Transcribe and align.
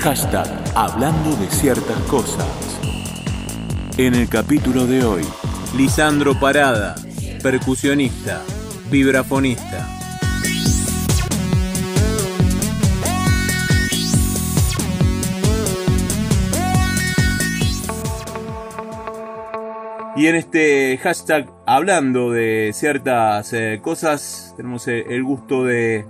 Hashtag 0.00 0.46
hablando 0.74 1.36
de 1.36 1.46
ciertas 1.50 1.98
cosas. 2.04 2.46
En 3.98 4.14
el 4.14 4.30
capítulo 4.30 4.86
de 4.86 5.04
hoy, 5.04 5.22
Lisandro 5.76 6.40
Parada, 6.40 6.94
percusionista, 7.42 8.40
vibrafonista. 8.90 9.86
Y 20.16 20.26
en 20.26 20.34
este 20.34 20.98
hashtag, 21.02 21.52
hablando 21.66 22.30
de 22.30 22.70
ciertas 22.72 23.52
eh, 23.52 23.80
cosas, 23.82 24.54
tenemos 24.56 24.88
eh, 24.88 25.04
el 25.10 25.22
gusto 25.24 25.64
de, 25.64 26.06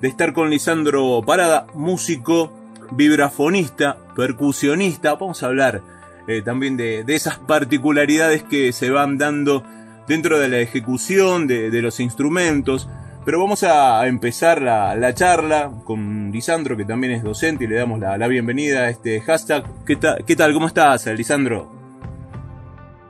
de 0.00 0.08
estar 0.08 0.32
con 0.32 0.48
Lisandro 0.48 1.20
Parada, 1.26 1.66
músico, 1.74 2.55
vibrafonista, 2.90 3.96
percusionista. 4.14 5.14
Vamos 5.14 5.42
a 5.42 5.46
hablar 5.46 5.82
eh, 6.28 6.42
también 6.42 6.76
de, 6.76 7.04
esas 7.08 7.38
particularidades 7.38 8.42
que 8.42 8.72
se 8.72 8.90
van 8.90 9.18
dando 9.18 9.62
dentro 10.08 10.38
de 10.38 10.48
la 10.48 10.58
ejecución 10.58 11.46
de, 11.46 11.82
los 11.82 12.00
instrumentos. 12.00 12.88
Pero 13.24 13.40
vamos 13.40 13.64
a 13.64 14.06
empezar 14.06 14.62
la, 14.62 15.14
charla 15.14 15.70
con 15.84 16.30
Lisandro, 16.30 16.76
que 16.76 16.84
también 16.84 17.12
es 17.12 17.24
docente, 17.24 17.64
y 17.64 17.66
le 17.66 17.76
damos 17.76 17.98
la, 17.98 18.28
bienvenida 18.28 18.82
a 18.82 18.90
este 18.90 19.20
hashtag. 19.20 19.64
¿Qué, 19.84 19.98
¿Qué 20.26 20.36
tal? 20.36 20.52
¿Cómo 20.52 20.66
estás, 20.66 21.06
Lisandro? 21.06 21.72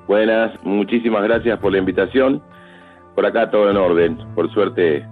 Buenas, 0.07 0.52
muchísimas 0.63 1.24
gracias 1.24 1.59
por 1.59 1.73
la 1.73 1.79
invitación. 1.79 2.43
Por 3.15 3.27
acá 3.27 3.51
todo 3.51 3.71
en 3.71 3.77
orden. 3.77 4.19
Por 4.35 4.52
suerte 4.52 5.05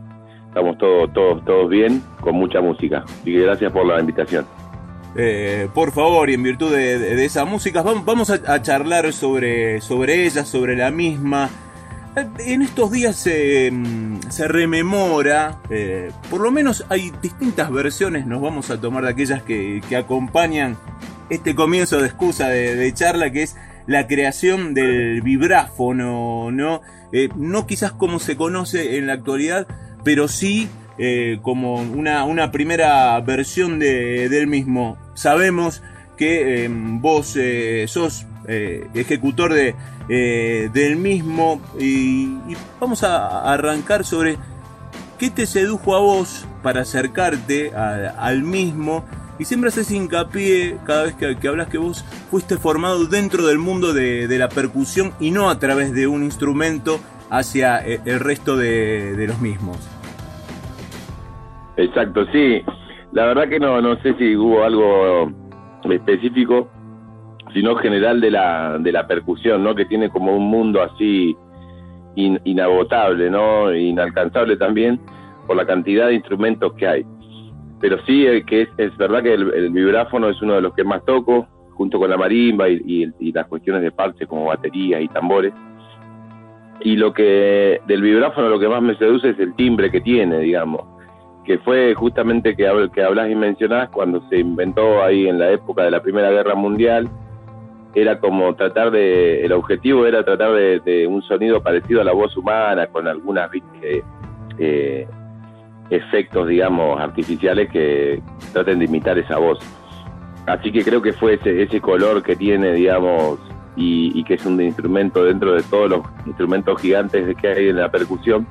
estamos 0.55 0.79
todos, 0.79 1.13
todos, 1.13 1.45
todos 1.45 1.69
bien, 1.69 2.01
con 2.21 2.37
mucha 2.37 2.61
música. 2.61 3.05
Y 3.25 3.33
gracias 3.41 3.73
por 3.73 3.85
la 3.85 3.99
invitación. 3.99 4.47
Eh, 5.17 5.69
por 5.73 5.93
favor, 5.93 6.29
y 6.29 6.35
en 6.35 6.43
virtud 6.43 6.73
de, 6.75 7.25
esa 7.25 7.45
música, 7.45 7.83
vamos, 7.83 8.31
a, 8.31 8.63
charlar 8.63 9.13
sobre, 9.13 9.81
sobre 9.81 10.27
ella, 10.27 10.45
sobre 10.45 10.77
la 10.77 10.91
misma. 10.91 11.51
En 12.39 12.63
estos 12.63 12.93
días 12.93 13.17
se, 13.17 13.73
rememora, 14.47 15.59
eh, 15.71 16.11
por 16.31 16.41
lo 16.41 16.51
menos 16.51 16.85
hay 16.89 17.13
distintas 17.23 17.71
versiones, 17.73 18.27
nos 18.27 18.41
vamos 18.41 18.71
a 18.71 18.81
tomar 18.81 19.05
de 19.05 19.11
aquellas 19.11 19.43
que, 19.43 19.83
acompañan 19.97 20.77
este 21.31 21.55
comienzo 21.55 21.99
de 21.99 22.07
excusa 22.07 22.49
de, 22.49 22.93
charla, 22.95 23.31
que 23.31 23.43
es 23.43 23.57
la 23.87 24.07
creación 24.07 24.75
del 24.75 25.23
vibráfono, 25.23 26.51
¿no? 26.51 26.83
Eh, 27.13 27.29
no 27.37 27.67
quizás 27.67 27.93
como 27.93 28.19
se 28.19 28.37
conoce 28.37 28.97
en 28.97 29.07
la 29.07 29.15
actualidad, 29.15 29.67
pero 30.03 30.27
sí 30.29 30.69
eh, 30.99 31.39
como 31.43 31.75
una, 31.75 32.25
una, 32.25 32.53
primera 32.53 33.21
versión 33.21 33.79
de, 33.79 34.29
del 34.29 34.47
mismo. 34.47 34.97
Sabemos 35.15 35.83
que 36.17 36.65
em, 36.65 37.01
vos 37.01 37.37
eh, 37.37 37.87
sos 37.89 38.27
eh, 38.47 38.89
ejecutor 38.95 39.53
de, 39.53 39.75
del 40.73 40.97
mismo 40.97 41.61
y, 41.79 42.37
vamos 42.79 43.03
a 43.03 43.53
arrancar 43.53 44.05
sobre 44.05 44.37
qué 45.19 45.31
te 45.31 45.47
sedujo 45.47 45.97
a 45.97 46.01
vos 46.01 46.47
para 46.63 46.83
acercarte 46.83 47.73
al 47.75 48.43
mismo 48.43 49.05
y 49.39 49.47
siempre 49.47 49.69
haces 49.69 49.91
hincapié 49.91 50.77
cada 50.85 51.05
vez 51.05 51.15
que, 51.15 51.49
hablas 51.49 51.69
que 51.69 51.79
vos 51.79 52.05
fuiste 52.31 52.59
formado 52.59 53.07
dentro 53.07 53.47
del 53.47 53.59
mundo 53.59 53.95
de, 53.95 54.29
de, 54.29 54.39
la 54.39 54.49
percusión 54.49 55.13
y 55.19 55.31
no 55.31 55.49
a 55.49 55.59
través 55.59 55.93
de 55.93 56.07
un 56.07 56.23
instrumento 56.23 57.01
hacia 57.31 57.79
el 57.79 58.21
resto 58.21 58.57
de, 58.57 59.17
de 59.17 59.27
los 59.27 59.41
mismos. 59.41 59.79
Exacto, 61.77 62.25
sí. 62.31 62.63
La 63.15 63.27
verdad 63.27 63.49
que 63.49 63.61
no, 63.61 63.81
no 63.81 63.95
sé 64.03 64.13
si 64.15 64.35
hubo 64.35 64.65
algo 64.65 65.31
específico, 65.89 66.69
sino 67.53 67.77
general 67.77 68.21
de 68.21 68.33
la, 68.33 68.77
de 68.81 68.91
la 68.91 69.07
percusión, 69.07 69.63
¿no? 69.63 69.73
Que 69.77 69.85
tiene 69.85 70.11
como 70.11 70.35
un 70.37 70.51
mundo 70.51 70.83
así 70.83 71.37
inagotable, 72.17 73.31
¿no? 73.31 73.73
Inalcanzable 73.73 74.57
también 74.57 74.99
por 75.47 75.57
la 75.57 75.65
cantidad 75.65 76.09
de 76.09 76.15
instrumentos 76.15 76.73
que 76.75 76.89
hay. 76.89 77.07
Pero 77.81 78.05
sí, 78.05 78.27
eh, 78.27 78.45
que 78.45 78.63
es, 78.63 78.69
es 78.79 78.97
verdad 78.97 79.23
que 79.23 79.35
el, 79.35 79.71
vibráfono 79.71 80.29
es 80.29 80.43
uno 80.43 80.55
de 80.55 80.63
los 80.63 80.75
que 80.75 80.83
más 80.83 81.05
toco, 81.05 81.47
junto 81.75 82.01
con 82.01 82.11
la 82.11 82.17
marimba 82.17 82.69
y, 82.69 83.13
y, 83.21 83.31
las 83.31 83.47
cuestiones 83.47 83.83
de 83.83 83.93
parches 83.93 84.27
como 84.27 84.47
baterías 84.47 85.01
y 85.01 85.07
tambores. 85.07 85.53
Y 86.81 86.97
lo 86.97 87.13
que 87.13 87.81
del 87.87 88.03
vibráfono 88.03 88.49
lo 88.49 88.59
que 88.59 88.69
más 88.69 88.83
me 88.83 88.97
seduce 88.97 89.31
es 89.31 89.39
el 89.39 89.55
timbre 89.55 89.93
que 89.93 90.01
tiene, 90.01 90.41
digamos 90.41 90.94
que 91.45 91.59
fue 91.59 91.95
justamente 91.95 92.57
que, 92.57 92.71
que 92.93 93.03
hablas 93.03 93.31
y 93.31 93.35
mencionás 93.35 93.91
cuando 93.91 94.27
se 94.29 94.39
inventó 94.39 95.03
ahí 95.03 95.29
en 95.29 95.39
la 95.39 95.51
época 95.51 95.83
de 95.83 95.91
la 95.91 96.03
Primera 96.03 96.31
Guerra 96.31 96.55
Mundial, 96.55 97.09
era 97.95 98.19
como 98.19 98.55
tratar 98.55 98.91
de, 98.91 99.45
el 99.45 99.53
objetivo 99.53 100.07
era 100.07 100.25
tratar 100.25 100.53
de, 100.53 101.07
un 101.09 101.23
sonido 101.23 101.63
parecido 101.63 102.01
a 102.01 102.05
la 102.05 102.13
voz 102.13 102.37
humana, 102.37 102.87
con 102.89 103.07
algunas 103.07 103.51
eh, 104.59 105.07
efectos, 105.91 106.49
digamos, 106.49 107.01
artificiales 107.01 107.71
que 107.71 108.21
traten 108.53 108.81
de 108.81 108.87
imitar 108.87 109.19
esa 109.19 109.39
voz. 109.39 109.59
Así 110.47 110.73
que 110.73 110.83
creo 110.83 111.01
que 111.01 111.13
fue 111.13 111.35
ese, 111.35 111.63
ese 111.63 111.81
color 111.81 112.23
que 112.23 112.37
tiene, 112.37 112.73
digamos, 112.73 113.39
y, 113.77 114.19
y 114.19 114.25
que 114.25 114.35
es 114.35 114.45
un 114.45 114.61
instrumento 114.61 115.25
dentro 115.25 115.53
de 115.53 115.63
todos 115.63 115.91
los 115.91 116.01
instrumentos 116.27 116.81
gigantes 116.81 117.37
que 117.37 117.49
hay 117.49 117.69
en 117.69 117.77
la 117.77 117.91
percusión, 117.91 118.47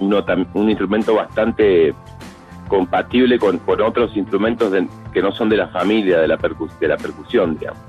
un 0.00 0.70
instrumento 0.70 1.14
bastante 1.14 1.94
compatible 2.68 3.38
con, 3.38 3.60
otros 3.66 4.16
instrumentos 4.16 4.72
que 5.12 5.22
no 5.22 5.32
son 5.32 5.48
de 5.48 5.56
la 5.56 5.68
familia 5.68 6.20
de 6.20 6.28
la, 6.28 6.36
percusión, 6.36 7.58
digamos, 7.58 7.80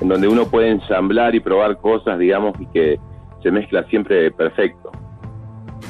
en 0.00 0.08
donde 0.08 0.28
uno 0.28 0.46
puede 0.46 0.70
ensamblar 0.70 1.34
y 1.34 1.40
probar 1.40 1.78
cosas, 1.78 2.18
digamos, 2.18 2.60
y 2.60 2.66
que 2.66 2.98
se 3.42 3.50
mezcla 3.50 3.84
siempre 3.84 4.30
perfecto. 4.30 4.90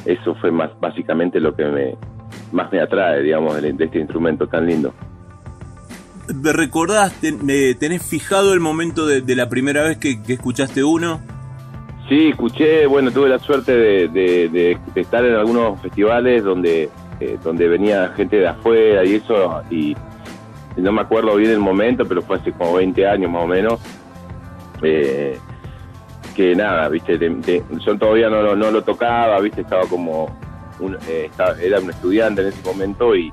Eso 0.05 0.35
fue 0.37 0.51
más 0.51 0.71
básicamente 0.79 1.41
lo 1.41 1.57
que 1.57 1.65
me, 1.65 1.97
más 2.53 2.71
me 2.71 2.81
atrae, 2.81 3.23
digamos, 3.23 3.61
de, 3.61 3.75
este 3.79 3.99
instrumento 3.99 4.47
tan 4.47 4.67
lindo. 4.67 4.93
¿Me 6.35 6.53
recordás, 6.53 7.15
tenés 7.21 8.03
fijado 8.03 8.55
el 8.55 8.61
momento 8.61 9.07
de, 9.07 9.37
la 9.37 9.49
primera 9.49 9.83
vez 9.83 9.99
que 9.99 10.21
escuchaste 10.29 10.85
uno? 10.85 11.21
Sí, 12.09 12.29
escuché, 12.29 12.87
bueno, 12.87 13.11
tuve 13.11 13.31
la 13.31 13.39
suerte 13.39 13.73
de, 13.73 14.79
estar 14.95 15.25
en 15.25 15.35
algunos 15.35 15.81
festivales 15.81 16.45
donde, 16.45 16.91
eh, 17.21 17.39
donde 17.43 17.67
venía 17.67 18.13
gente 18.15 18.37
de 18.37 18.49
afuera 18.49 19.05
y 19.05 19.15
eso, 19.15 19.63
y, 19.71 19.97
no 20.77 20.93
me 20.93 21.01
acuerdo 21.01 21.37
bien 21.37 21.53
el 21.53 21.61
momento, 21.61 22.05
pero 22.05 22.21
fue 22.21 22.37
hace 22.37 22.53
como 22.53 22.75
20 22.75 23.07
años 23.07 23.31
más 23.31 23.45
o 23.45 23.47
menos. 23.47 23.81
Eh, 24.83 25.39
que 26.35 26.55
nada, 26.57 26.89
viste, 26.89 27.17
yo 27.79 27.97
todavía 27.97 28.29
no, 28.29 28.57
no, 28.57 28.71
lo 28.71 28.83
tocaba, 28.83 29.41
viste, 29.41 29.61
estaba 29.61 29.87
como, 29.87 30.37
un, 30.81 30.99
eh, 31.09 31.31
era 31.63 31.79
un 31.79 31.91
estudiante 31.91 32.43
en 32.43 32.49
ese 32.49 32.63
momento 32.65 33.15
y, 33.15 33.33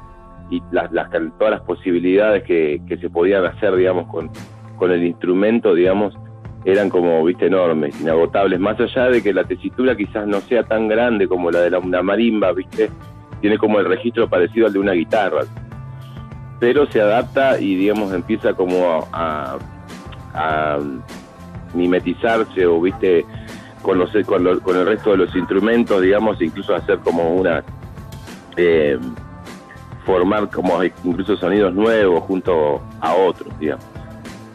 y 0.52 0.62
las, 0.72 0.92
las, 0.92 1.10
todas 1.40 1.52
las 1.52 1.62
posibilidades 1.62 2.44
que, 2.44 2.80
que 2.88 2.98
se 2.98 3.10
podían 3.10 3.44
hacer, 3.44 3.76
digamos, 3.76 4.08
con, 4.08 4.30
con 4.78 4.92
el 4.92 5.04
instrumento, 5.04 5.74
digamos, 5.74 6.14
eran 6.66 6.90
como, 6.90 7.24
viste, 7.24 7.48
enormes, 7.48 8.00
inagotables, 8.00 8.60
más 8.60 8.80
allá 8.80 9.10
de 9.10 9.24
que 9.24 9.34
la 9.34 9.44
tesitura 9.44 9.96
quizás 9.96 10.28
no 10.28 10.42
sea 10.42 10.64
tan 10.64 10.88
grande 10.88 11.28
como 11.28 11.50
la 11.50 11.62
de 11.62 11.72
la, 11.72 11.80
una 11.80 12.04
marimba, 12.04 12.52
viste, 12.52 12.90
tiene 13.40 13.58
como 13.58 13.80
el 13.80 13.86
registro 13.86 14.30
parecido 14.30 14.68
al 14.68 14.74
de 14.74 14.80
una 14.80 14.92
guitarra, 14.92 15.42
pero 16.60 16.86
se 16.86 17.02
adapta 17.02 17.60
y, 17.60 17.76
digamos, 17.76 18.14
empieza 18.14 18.54
como 18.54 19.08
a, 19.12 19.58
mimetizarse 21.74 22.66
o, 22.66 22.80
viste, 22.80 23.26
con, 23.82 23.98
los, 23.98 24.12
con, 24.26 24.76
el 24.78 24.86
resto 24.86 25.12
de 25.12 25.18
los 25.18 25.36
instrumentos, 25.36 26.02
digamos, 26.02 26.42
incluso 26.42 26.76
hacer 26.76 27.00
como 27.00 27.34
una... 27.36 27.64
Eh, 28.58 29.00
formar 30.06 30.50
como 30.50 30.84
incluso 30.84 31.38
sonidos 31.38 31.74
nuevos 31.74 32.24
junto 32.24 32.82
a 33.00 33.14
otros, 33.14 33.58
digamos. 33.60 33.91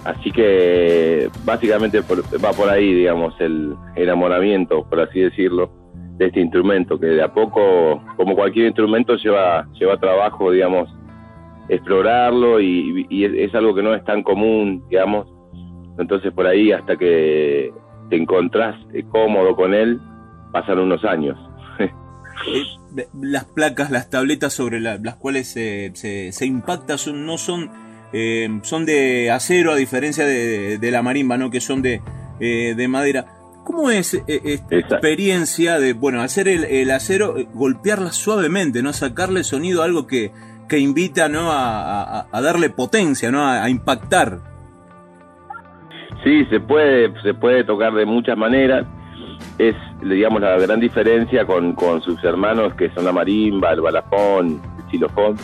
Así 0.06 0.30
que 0.30 1.28
básicamente 1.44 2.00
va 2.00 2.52
por 2.52 2.70
ahí, 2.70 2.94
digamos, 2.94 3.34
el 3.40 3.74
enamoramiento, 3.96 4.88
por 4.88 5.00
así 5.00 5.18
decirlo, 5.18 5.72
de 6.16 6.26
este 6.26 6.40
instrumento, 6.40 6.98
que 7.00 7.06
de 7.06 7.22
a 7.22 7.32
poco, 7.32 8.00
como 8.16 8.36
cualquier 8.36 8.66
instrumento, 8.66 9.16
lleva, 9.16 9.66
lleva 9.72 9.98
trabajo, 9.98 10.52
digamos, 10.52 10.88
explorarlo 11.68 12.60
y, 12.60 13.06
es, 13.10 13.52
algo 13.56 13.74
que 13.74 13.82
no 13.82 13.94
es 13.94 14.04
tan 14.04 14.22
común, 14.22 14.84
digamos. 14.88 15.26
Entonces 15.98 16.32
por 16.32 16.46
ahí 16.46 16.70
hasta 16.70 16.96
que 16.96 17.72
te 18.08 18.16
encontrás 18.16 18.76
cómodo 19.10 19.56
con 19.56 19.74
él, 19.74 20.00
pasan 20.52 20.78
unos 20.78 21.04
años. 21.04 21.36
Eh, 21.78 23.08
las 23.20 23.46
placas, 23.46 23.90
las 23.90 24.08
tabletas 24.08 24.52
sobre 24.52 24.78
las 24.78 25.16
cuales 25.16 25.48
se, 25.48 25.90
se, 25.94 26.32
se 26.32 26.46
impacta 26.46 26.96
son, 26.96 27.26
no 27.26 27.38
son 27.38 27.85
eh, 28.12 28.60
son 28.62 28.86
de 28.86 29.30
acero 29.30 29.72
a 29.72 29.76
diferencia 29.76 30.24
de, 30.24 30.90
la 30.90 31.02
marimba, 31.02 31.36
¿no? 31.36 31.50
Que 31.50 31.60
son 31.60 31.82
de, 31.82 32.00
eh, 32.40 32.74
de 32.76 32.88
madera. 32.88 33.26
¿Cómo 33.64 33.90
es 33.90 34.14
eh, 34.14 34.22
esta 34.26 34.76
experiencia 34.76 35.80
de, 35.80 35.92
bueno, 35.92 36.22
hacer 36.22 36.46
el, 36.46 36.90
acero, 36.90 37.34
golpearla 37.52 38.12
suavemente, 38.12 38.82
¿no? 38.82 38.92
Sacarle 38.92 39.42
sonido 39.42 39.82
a 39.82 39.86
algo 39.86 40.06
que, 40.06 40.30
que 40.68 40.78
invita 40.78 41.28
¿no? 41.28 41.50
a, 41.50 42.26
darle 42.32 42.70
potencia, 42.70 43.30
¿no? 43.32 43.44
A, 43.44 43.68
impactar. 43.68 44.38
Sí, 46.22 46.44
se 46.46 46.60
puede, 46.60 47.12
se 47.22 47.34
puede 47.34 47.64
tocar 47.64 47.92
de 47.94 48.06
muchas 48.06 48.36
maneras. 48.36 48.86
Es, 49.58 49.74
digamos, 50.02 50.40
la 50.40 50.58
gran 50.58 50.80
diferencia 50.80 51.44
con, 51.44 51.72
con 51.72 52.02
sus 52.02 52.22
hermanos 52.22 52.74
que 52.74 52.90
son 52.90 53.04
la 53.04 53.12
marimba, 53.12 53.72
el 53.72 53.80
balafón, 53.80 54.60
el 54.78 54.90
xilofón, 54.90 55.36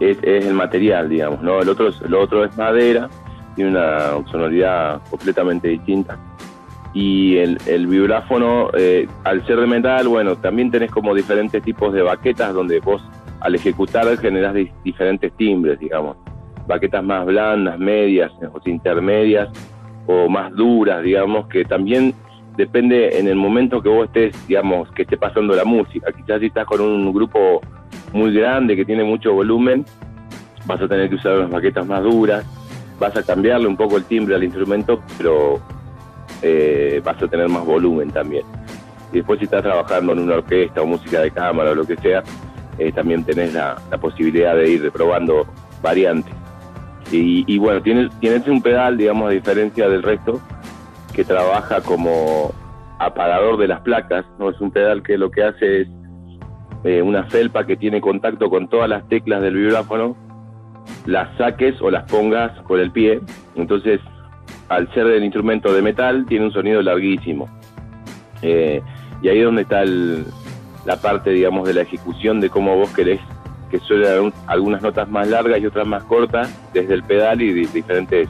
es, 0.00 0.18
es, 0.22 0.46
el 0.46 0.54
material, 0.54 1.08
digamos, 1.08 1.42
¿no? 1.42 1.60
El 1.60 1.68
otro, 1.68 1.90
lo 2.08 2.22
otro 2.22 2.44
es 2.44 2.56
madera, 2.56 3.08
tiene 3.54 3.70
una 3.70 4.26
sonoridad 4.30 5.00
completamente 5.10 5.68
distinta. 5.68 6.18
Y 6.92 7.36
el, 7.36 7.58
el 7.66 7.86
vibráfono, 7.86 8.70
eh, 8.76 9.06
al 9.24 9.46
ser 9.46 9.60
de 9.60 9.66
metal, 9.66 10.08
bueno, 10.08 10.36
también 10.36 10.70
tenés 10.70 10.90
como 10.90 11.14
diferentes 11.14 11.62
tipos 11.62 11.92
de 11.92 12.02
baquetas 12.02 12.52
donde 12.52 12.80
vos 12.80 13.02
al 13.40 13.54
ejecutar 13.54 14.18
generás 14.18 14.54
diferentes 14.84 15.32
timbres, 15.36 15.78
digamos. 15.78 16.16
Baquetas 16.66 17.02
más 17.02 17.26
blandas, 17.26 17.78
medias 17.78 18.30
o 18.52 18.60
intermedias 18.68 19.48
o 20.06 20.28
más 20.28 20.52
duras, 20.54 21.02
digamos, 21.02 21.46
que 21.48 21.64
también 21.64 22.14
depende 22.56 23.18
en 23.18 23.28
el 23.28 23.36
momento 23.36 23.82
que 23.82 23.88
vos 23.88 24.06
estés, 24.06 24.46
digamos, 24.46 24.90
que 24.92 25.02
esté 25.02 25.16
pasando 25.16 25.54
la 25.54 25.64
música. 25.64 26.12
Quizás 26.12 26.40
si 26.40 26.46
estás 26.46 26.66
con 26.66 26.80
un 26.80 27.12
grupo 27.12 27.60
muy 28.12 28.32
grande 28.32 28.76
que 28.76 28.84
tiene 28.84 29.04
mucho 29.04 29.32
volumen, 29.32 29.84
vas 30.66 30.80
a 30.80 30.88
tener 30.88 31.08
que 31.08 31.16
usar 31.16 31.38
unas 31.38 31.50
baquetas 31.50 31.86
más 31.86 32.02
duras, 32.02 32.44
vas 32.98 33.16
a 33.16 33.22
cambiarle 33.22 33.66
un 33.66 33.76
poco 33.76 33.96
el 33.96 34.04
timbre 34.04 34.34
al 34.34 34.44
instrumento, 34.44 35.02
pero 35.16 35.60
eh, 36.42 37.00
vas 37.04 37.22
a 37.22 37.28
tener 37.28 37.48
más 37.48 37.64
volumen 37.64 38.10
también. 38.10 38.44
Y 39.12 39.16
después 39.16 39.38
si 39.38 39.46
estás 39.46 39.62
trabajando 39.62 40.12
en 40.12 40.20
una 40.20 40.36
orquesta 40.36 40.82
o 40.82 40.86
música 40.86 41.20
de 41.20 41.30
cámara 41.30 41.72
o 41.72 41.74
lo 41.74 41.84
que 41.84 41.96
sea, 41.96 42.22
eh, 42.78 42.92
también 42.92 43.24
tenés 43.24 43.52
la, 43.52 43.76
posibilidad 44.00 44.54
de 44.54 44.70
ir 44.70 44.90
probando 44.90 45.46
variantes. 45.82 46.34
Y, 47.12 47.58
bueno, 47.58 47.82
tienes, 47.82 48.08
tienes 48.20 48.46
un 48.46 48.62
pedal, 48.62 48.96
digamos, 48.96 49.28
a 49.28 49.32
diferencia 49.32 49.88
del 49.88 50.00
resto, 50.00 50.40
que 51.12 51.24
trabaja 51.24 51.80
como 51.80 52.54
apagador 53.00 53.56
de 53.56 53.66
las 53.66 53.80
placas, 53.80 54.24
¿no? 54.38 54.48
Es 54.50 54.60
un 54.60 54.70
pedal 54.70 55.02
que 55.02 55.18
lo 55.18 55.28
que 55.28 55.42
hace 55.42 55.80
es 55.80 55.88
eh, 56.84 57.02
una 57.02 57.24
felpa 57.24 57.66
que 57.66 57.76
tiene 57.76 58.00
contacto 58.00 58.48
con 58.48 58.68
todas 58.68 58.88
las 58.88 59.06
teclas 59.08 59.42
del 59.42 59.56
vibráfono, 59.56 60.16
las 61.06 61.36
saques 61.36 61.80
o 61.80 61.90
las 61.90 62.10
pongas 62.10 62.58
con 62.62 62.80
el 62.80 62.90
pie. 62.90 63.20
Entonces, 63.54 64.00
al 64.68 64.92
ser 64.94 65.06
del 65.06 65.24
instrumento 65.24 65.72
de 65.72 65.82
metal, 65.82 66.24
tiene 66.26 66.46
un 66.46 66.52
sonido 66.52 66.82
larguísimo. 66.82 67.48
Eh, 68.42 68.80
y 69.22 69.28
ahí 69.28 69.38
es 69.38 69.44
donde 69.44 69.62
está 69.62 69.82
el, 69.82 70.24
la 70.84 70.96
parte, 70.96 71.30
digamos, 71.30 71.66
de 71.66 71.74
la 71.74 71.82
ejecución 71.82 72.40
de 72.40 72.48
cómo 72.48 72.76
vos 72.76 72.90
querés 72.94 73.20
que 73.70 73.78
suenen 73.80 74.32
algunas 74.46 74.82
notas 74.82 75.08
más 75.08 75.28
largas 75.28 75.60
y 75.60 75.66
otras 75.66 75.86
más 75.86 76.02
cortas 76.04 76.52
desde 76.72 76.94
el 76.94 77.04
pedal 77.04 77.40
y 77.40 77.52
diferentes 77.52 78.28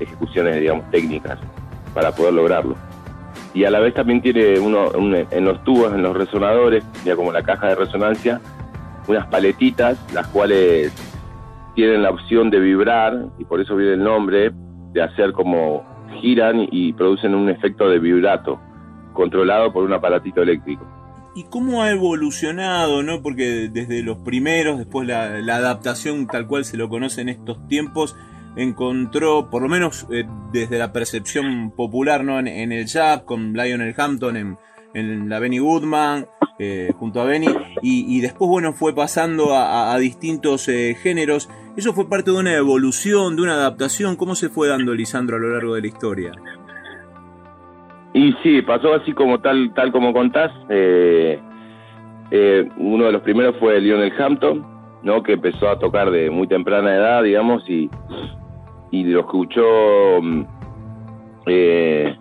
ejecuciones, 0.00 0.60
digamos, 0.60 0.90
técnicas 0.90 1.38
para 1.92 2.12
poder 2.12 2.34
lograrlo. 2.34 2.76
Y 3.54 3.64
a 3.64 3.70
la 3.70 3.78
vez 3.78 3.94
también 3.94 4.20
tiene 4.20 4.58
uno 4.58 4.90
en 4.94 5.44
los 5.44 5.62
tubos, 5.64 5.94
en 5.94 6.02
los 6.02 6.16
resonadores, 6.16 6.84
ya 7.04 7.14
como 7.14 7.32
la 7.32 7.42
caja 7.42 7.68
de 7.68 7.76
resonancia, 7.76 8.40
unas 9.06 9.26
paletitas, 9.28 9.96
las 10.12 10.26
cuales 10.28 10.92
tienen 11.74 12.02
la 12.02 12.10
opción 12.10 12.50
de 12.50 12.58
vibrar, 12.58 13.26
y 13.38 13.44
por 13.44 13.60
eso 13.60 13.76
viene 13.76 13.94
el 13.94 14.02
nombre, 14.02 14.52
de 14.92 15.02
hacer 15.02 15.32
como 15.32 15.84
giran 16.20 16.66
y 16.70 16.92
producen 16.92 17.34
un 17.34 17.48
efecto 17.48 17.88
de 17.88 17.98
vibrato, 17.98 18.60
controlado 19.12 19.72
por 19.72 19.84
un 19.84 19.92
aparatito 19.92 20.42
eléctrico 20.42 20.84
y 21.34 21.44
cómo 21.44 21.82
ha 21.82 21.90
evolucionado, 21.90 23.02
¿no? 23.02 23.20
Porque 23.20 23.68
desde 23.68 24.02
los 24.02 24.18
primeros, 24.18 24.78
después 24.78 25.06
la, 25.08 25.24
adaptación 25.56 26.26
tal 26.26 26.46
cual 26.46 26.64
se 26.64 26.76
lo 26.76 26.88
conoce 26.88 27.22
en 27.22 27.28
estos 27.28 27.66
tiempos, 27.66 28.16
encontró, 28.56 29.50
por 29.50 29.62
lo 29.62 29.68
menos 29.68 30.06
eh, 30.10 30.24
desde 30.52 30.78
la 30.78 30.92
percepción 30.92 31.70
popular, 31.70 32.24
¿no? 32.24 32.38
En, 32.38 32.72
el 32.72 32.86
jazz, 32.86 33.22
con 33.22 33.52
Lionel 33.52 33.94
Hampton, 33.96 34.36
en, 34.36 34.58
en 34.94 35.28
la 35.28 35.38
Benny 35.38 35.58
Goodman, 35.58 36.26
eh, 36.58 36.92
junto 36.98 37.20
a 37.20 37.24
Benny, 37.24 37.48
y, 37.82 38.20
después, 38.20 38.48
bueno, 38.48 38.72
fue 38.72 38.94
pasando 38.94 39.54
a, 39.54 39.96
distintos 39.98 40.68
eh, 40.68 40.96
géneros. 41.00 41.50
¿Eso 41.76 41.92
fue 41.92 42.08
parte 42.08 42.30
de 42.30 42.38
una 42.38 42.54
evolución, 42.54 43.36
de 43.36 43.42
una 43.42 43.54
adaptación? 43.54 44.16
¿Cómo 44.16 44.34
se 44.34 44.48
fue 44.48 44.68
dando, 44.68 44.94
Lisandro, 44.94 45.36
a 45.36 45.40
lo 45.40 45.50
largo 45.50 45.74
de 45.74 45.80
la 45.80 45.86
historia? 45.88 46.32
Y 48.14 48.32
sí, 48.44 48.62
pasó 48.62 48.94
así 48.94 49.12
como 49.12 49.40
tal, 49.40 49.74
tal 49.74 49.90
como 49.90 50.12
contás. 50.12 50.52
Eh, 50.68 51.40
eh, 52.30 52.68
uno 52.78 53.06
de 53.06 53.12
los 53.12 53.22
primeros 53.22 53.56
fue 53.58 53.80
Lionel 53.80 54.12
Hampton, 54.16 54.64
¿no? 55.02 55.22
Que 55.24 55.32
empezó 55.32 55.68
a 55.68 55.78
tocar 55.80 56.12
de 56.12 56.30
muy 56.30 56.46
temprana 56.46 56.94
edad, 56.94 57.24
digamos, 57.24 57.68
y, 57.68 57.90
y 58.90 59.04
lo 59.04 59.20
escuchó. 59.20 60.20
Mm, 60.22 60.44
eh, 61.46 62.16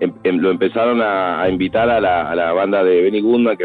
em, 0.00 0.12
em, 0.24 0.36
lo 0.38 0.50
empezaron 0.50 1.00
a, 1.02 1.48
invitar 1.48 1.88
a 1.88 2.00
la, 2.00 2.52
banda 2.52 2.84
de 2.84 3.02
Benny 3.02 3.20
Goodman, 3.20 3.56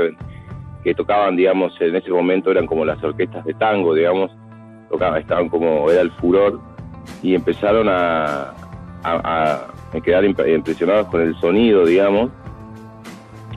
que, 0.84 0.94
tocaban, 0.96 1.36
digamos, 1.36 1.80
en 1.82 1.96
ese 1.96 2.12
momento 2.12 2.52
eran 2.52 2.68
como 2.68 2.86
las 2.86 3.04
orquestas 3.04 3.44
de 3.46 3.54
tango, 3.56 3.94
digamos, 3.94 4.32
tocaban, 4.90 5.20
estaban 5.20 5.50
como, 5.50 5.90
era 5.90 6.02
el 6.02 6.12
furor, 6.12 6.60
y 7.24 7.34
empezaron 7.34 7.88
a, 7.90 8.54
a 9.04 9.68
me 9.96 10.02
quedaron 10.02 10.36
impresionados 10.48 11.08
con 11.08 11.22
el 11.22 11.34
sonido, 11.40 11.86
digamos, 11.86 12.30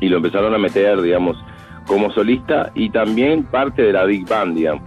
y 0.01 0.09
lo 0.09 0.19
empezaron 0.19 0.55
a 0.55 0.59
meter, 0.59 1.01
digamos, 1.01 1.37
como 1.85 2.13
solista 2.13 2.71
y 2.75 2.91
también 2.91 3.43
parte 3.43 3.83
de 3.83 3.93
la 3.93 4.05
Big 4.05 4.29
Band, 4.29 4.57
digamos. 4.57 4.85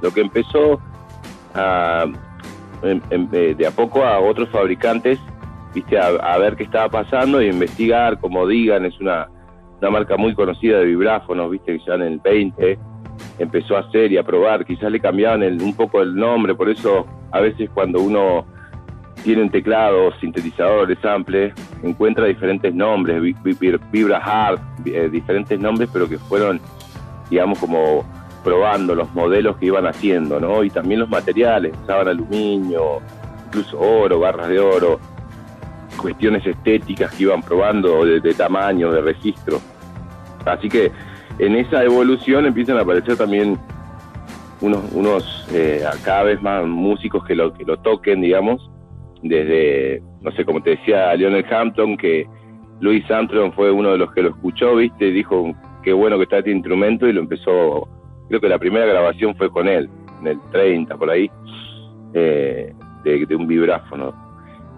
Lo 0.00 0.10
que 0.10 0.22
empezó 0.22 0.80
a, 1.54 2.06
de 2.82 3.66
a 3.66 3.70
poco 3.70 4.04
a 4.04 4.18
otros 4.18 4.48
fabricantes, 4.50 5.18
viste, 5.74 5.98
a, 5.98 6.38
ver 6.38 6.56
qué 6.56 6.64
estaba 6.64 6.88
pasando 6.88 7.40
e 7.40 7.48
investigar, 7.48 8.18
como 8.18 8.46
digan, 8.46 8.84
es 8.84 8.98
una, 9.00 9.28
una 9.80 9.90
marca 9.90 10.16
muy 10.16 10.34
conocida 10.34 10.78
de 10.78 10.86
vibráfonos, 10.86 11.50
viste, 11.50 11.78
que 11.78 11.84
ya 11.84 11.94
en 11.94 12.02
el 12.02 12.18
20 12.18 12.78
empezó 13.38 13.76
a 13.76 13.80
hacer 13.80 14.12
y 14.12 14.18
a 14.18 14.22
probar, 14.22 14.64
quizás 14.64 14.90
le 14.90 15.00
cambiaban 15.00 15.42
un 15.42 15.74
poco 15.74 16.02
el 16.02 16.14
nombre, 16.14 16.54
por 16.54 16.68
eso 16.68 17.06
a 17.30 17.40
veces 17.40 17.68
cuando 17.72 18.00
uno 18.00 18.46
tienen 19.22 19.50
teclados, 19.50 20.14
sintetizadores, 20.20 20.98
samples, 21.00 21.52
encuentra 21.82 22.26
diferentes 22.26 22.74
nombres, 22.74 23.20
Vibra 23.90 24.18
Hard, 24.18 24.60
eh, 24.84 25.08
diferentes 25.10 25.58
nombres, 25.58 25.90
pero 25.92 26.08
que 26.08 26.18
fueron, 26.18 26.60
digamos, 27.28 27.58
como 27.58 28.04
probando 28.46 28.94
los 28.94 29.12
modelos 29.12 29.56
que 29.56 29.66
iban 29.66 29.88
haciendo, 29.88 30.38
¿no? 30.38 30.62
Y 30.62 30.70
también 30.70 31.00
los 31.00 31.08
materiales, 31.08 31.72
usaban 31.82 32.06
aluminio, 32.06 33.00
incluso 33.46 33.76
oro, 33.76 34.20
barras 34.20 34.48
de 34.48 34.60
oro, 34.60 35.00
cuestiones 35.96 36.46
estéticas 36.46 37.12
que 37.12 37.24
iban 37.24 37.42
probando 37.42 38.04
de, 38.04 38.34
tamaño, 38.34 38.92
de 38.92 39.00
registro. 39.00 39.58
Así 40.44 40.68
que 40.68 40.92
en 41.40 41.56
esa 41.56 41.82
evolución 41.82 42.46
empiezan 42.46 42.78
a 42.78 42.82
aparecer 42.82 43.16
también 43.16 43.58
unos, 44.60 44.92
unos 44.92 45.48
eh, 45.52 45.82
cada 46.04 46.22
vez 46.22 46.40
más 46.40 46.64
músicos 46.64 47.24
que 47.24 47.34
lo, 47.34 47.52
que 47.52 47.64
lo 47.64 47.76
toquen, 47.78 48.20
digamos, 48.20 48.70
desde, 49.24 50.04
no 50.20 50.30
sé, 50.30 50.44
como 50.44 50.62
te 50.62 50.70
decía 50.70 51.12
Lionel 51.16 51.52
Hampton, 51.52 51.96
que 51.96 52.28
Louis 52.78 53.10
Armstrong 53.10 53.52
fue 53.54 53.72
uno 53.72 53.90
de 53.90 53.98
los 53.98 54.12
que 54.12 54.22
lo 54.22 54.28
escuchó, 54.28 54.76
viste, 54.76 55.06
dijo 55.06 55.52
qué 55.82 55.92
bueno 55.92 56.16
que 56.16 56.22
está 56.22 56.38
este 56.38 56.52
instrumento 56.52 57.08
y 57.08 57.12
lo 57.12 57.22
empezó, 57.22 57.88
creo 58.28 58.40
que 58.40 58.48
la 58.48 58.58
primera 58.58 58.86
grabación 58.86 59.34
fue 59.36 59.50
con 59.50 59.68
él, 59.68 59.88
en 60.20 60.26
el 60.28 60.40
30 60.52 60.96
por 60.96 61.10
ahí, 61.10 61.30
eh, 62.14 62.74
de, 63.04 63.36
un 63.36 63.46
vibráfono. 63.46 64.14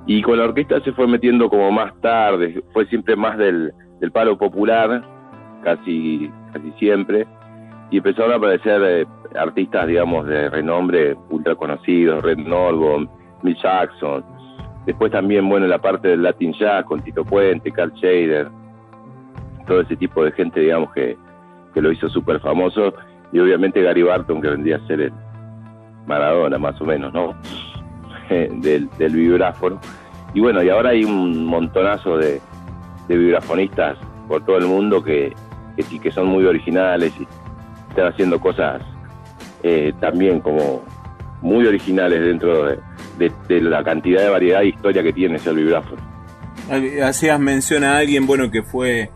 Y 0.07 0.23
con 0.23 0.39
la 0.39 0.45
orquesta 0.45 0.81
se 0.81 0.93
fue 0.93 1.07
metiendo 1.07 1.49
como 1.49 1.71
más 1.71 1.99
tarde, 2.01 2.63
fue 2.73 2.87
siempre 2.87 3.17
más 3.17 3.39
del, 3.39 3.73
del 4.01 4.11
palo 4.11 4.37
popular, 4.39 5.03
casi, 5.63 6.31
casi 6.53 6.73
siempre, 6.79 7.27
y 7.91 7.99
empezaron 7.99 8.33
a 8.33 8.37
aparecer 8.37 8.83
eh, 8.85 9.07
artistas, 9.39 9.87
digamos, 9.87 10.27
de 10.27 10.51
renombre 10.51 11.17
ultra 11.31 11.55
conocidos, 11.55 12.23
Red 12.23 12.39
Norton, 12.39 13.09
Mill 13.43 13.57
Jackson. 13.63 14.25
Después 14.87 15.13
también, 15.13 15.49
bueno, 15.49 15.67
la 15.67 15.79
parte 15.79 16.09
del 16.09 16.23
Latin 16.23 16.53
Jazz 16.55 16.85
con 16.85 17.01
Tito 17.01 17.25
Puente, 17.25 17.71
Carl 17.71 17.93
Shader, 17.95 18.49
todo 19.67 19.83
ese 19.83 19.97
tipo 19.97 20.25
de 20.25 20.33
gente, 20.33 20.61
digamos, 20.61 20.93
que, 20.93 21.17
que 21.75 21.83
lo 21.83 21.93
hizo 21.93 22.09
súper 22.09 22.41
famoso. 22.41 22.95
Y 23.33 23.39
obviamente 23.39 23.83
Gary 23.83 24.03
Barton, 24.03 24.41
que 24.41 24.49
vendría 24.49 24.77
a 24.77 24.87
ser 24.87 25.01
el 25.01 25.13
Maradona, 26.07 26.59
más 26.59 26.81
o 26.81 26.85
menos, 26.85 27.13
¿no? 27.13 27.35
del, 28.31 28.89
del 28.99 29.13
vibráfono. 29.13 29.81
Y 30.35 30.41
bueno, 30.41 30.63
y 30.63 30.69
ahora 30.69 30.91
hay 30.91 31.05
un 31.05 31.47
montonazo 31.47 32.19
de, 32.19 32.41
de 33.09 33.17
vibrafonistas 33.17 33.99
por 34.29 34.45
todo 34.45 34.59
el 34.59 34.67
mundo 34.67 35.03
que, 35.03 35.35
que 35.77 35.99
que 35.99 36.11
son 36.11 36.27
muy 36.27 36.45
originales 36.45 37.13
y 37.19 37.27
están 37.89 38.13
haciendo 38.13 38.39
cosas 38.39 38.83
eh, 39.63 39.93
también 40.01 40.41
como 40.41 40.85
muy 41.41 41.67
originales 41.67 42.21
dentro 42.21 42.67
de, 42.67 43.33
de, 43.49 43.61
la 43.61 43.83
cantidad 43.83 44.23
de 44.23 44.29
variedad 44.29 44.63
e 44.63 44.69
historia 44.69 45.03
que 45.03 45.13
tiene 45.13 45.37
ese 45.37 45.53
vibráfono. 45.53 46.03
Hacías 47.03 47.41
mención 47.41 47.85
a 47.85 47.97
alguien, 47.97 48.27
bueno, 48.27 48.51
que 48.51 48.63
fue 48.63 49.11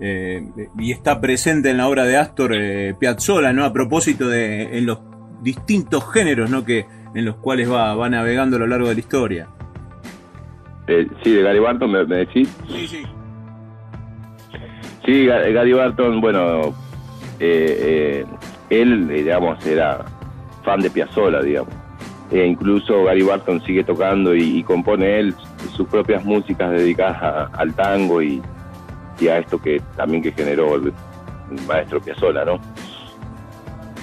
y 0.00 0.92
está 0.92 1.20
presente 1.20 1.70
en 1.70 1.76
la 1.76 1.88
obra 1.88 2.04
de 2.04 2.16
Astor 2.16 2.52
Piazzolla, 2.98 3.52
¿no? 3.52 3.64
A 3.64 3.72
propósito 3.72 4.28
de 4.28 4.78
en 4.78 4.86
los 4.86 5.00
distintos 5.42 6.10
géneros, 6.12 6.50
¿no? 6.50 6.64
Que, 6.64 6.86
en 7.14 7.24
los 7.24 7.36
cuales 7.36 7.70
va, 7.70 7.94
va 7.94 8.08
navegando 8.08 8.56
a 8.56 8.60
lo 8.60 8.66
largo 8.66 8.88
de 8.88 8.94
la 8.94 9.00
historia. 9.00 9.48
sí, 10.86 11.32
de 11.32 11.42
Gary 11.42 11.58
Barton, 11.58 11.90
¿me, 11.90 12.04
decís? 12.04 12.48
Sí, 12.68 12.86
sí. 12.86 13.02
Sí, 15.04 15.26
Gary 15.26 15.72
Barton, 15.72 16.20
bueno, 16.20 16.74
él, 17.38 19.08
digamos, 19.08 19.66
era 19.66 20.04
fan 20.64 20.80
de 20.80 20.90
Piazzolla, 20.90 21.42
digamos. 21.42 21.74
E 22.30 22.46
incluso 22.46 23.04
Gary 23.04 23.22
Barton 23.22 23.60
sigue 23.64 23.82
tocando 23.82 24.34
y, 24.34 24.62
compone 24.62 25.18
él 25.18 25.34
sus 25.74 25.88
propias 25.88 26.24
músicas 26.24 26.70
dedicadas 26.70 27.50
al 27.54 27.74
tango 27.74 28.22
y, 28.22 28.40
a 29.28 29.38
esto 29.38 29.60
que 29.60 29.80
también 29.96 30.22
que 30.22 30.32
generó 30.32 30.76
el, 30.76 30.92
maestro 31.66 32.00
Piazzolla, 32.00 32.44
¿no? 32.44 32.60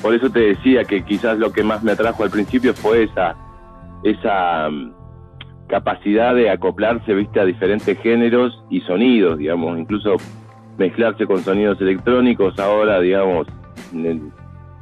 Por 0.01 0.13
eso 0.13 0.29
te 0.29 0.39
decía 0.39 0.83
que 0.83 1.03
quizás 1.03 1.37
lo 1.37 1.51
que 1.51 1.63
más 1.63 1.81
me 1.81 1.93
atrajo 1.93 2.23
al 2.23 2.29
principio 2.29 2.73
fue 2.73 3.03
esa 3.03 3.35
esa 4.03 4.69
mm, 4.69 4.91
capacidad 5.67 6.35
de 6.35 6.49
acoplarse, 6.49 7.13
viste, 7.13 7.39
a 7.39 7.45
diferentes 7.45 7.97
géneros 7.99 8.63
y 8.69 8.81
sonidos, 8.81 9.37
digamos, 9.37 9.77
incluso 9.77 10.15
mezclarse 10.77 11.25
con 11.25 11.43
sonidos 11.43 11.79
electrónicos 11.81 12.57
ahora, 12.59 12.99
digamos, 12.99 13.47
en, 13.93 14.31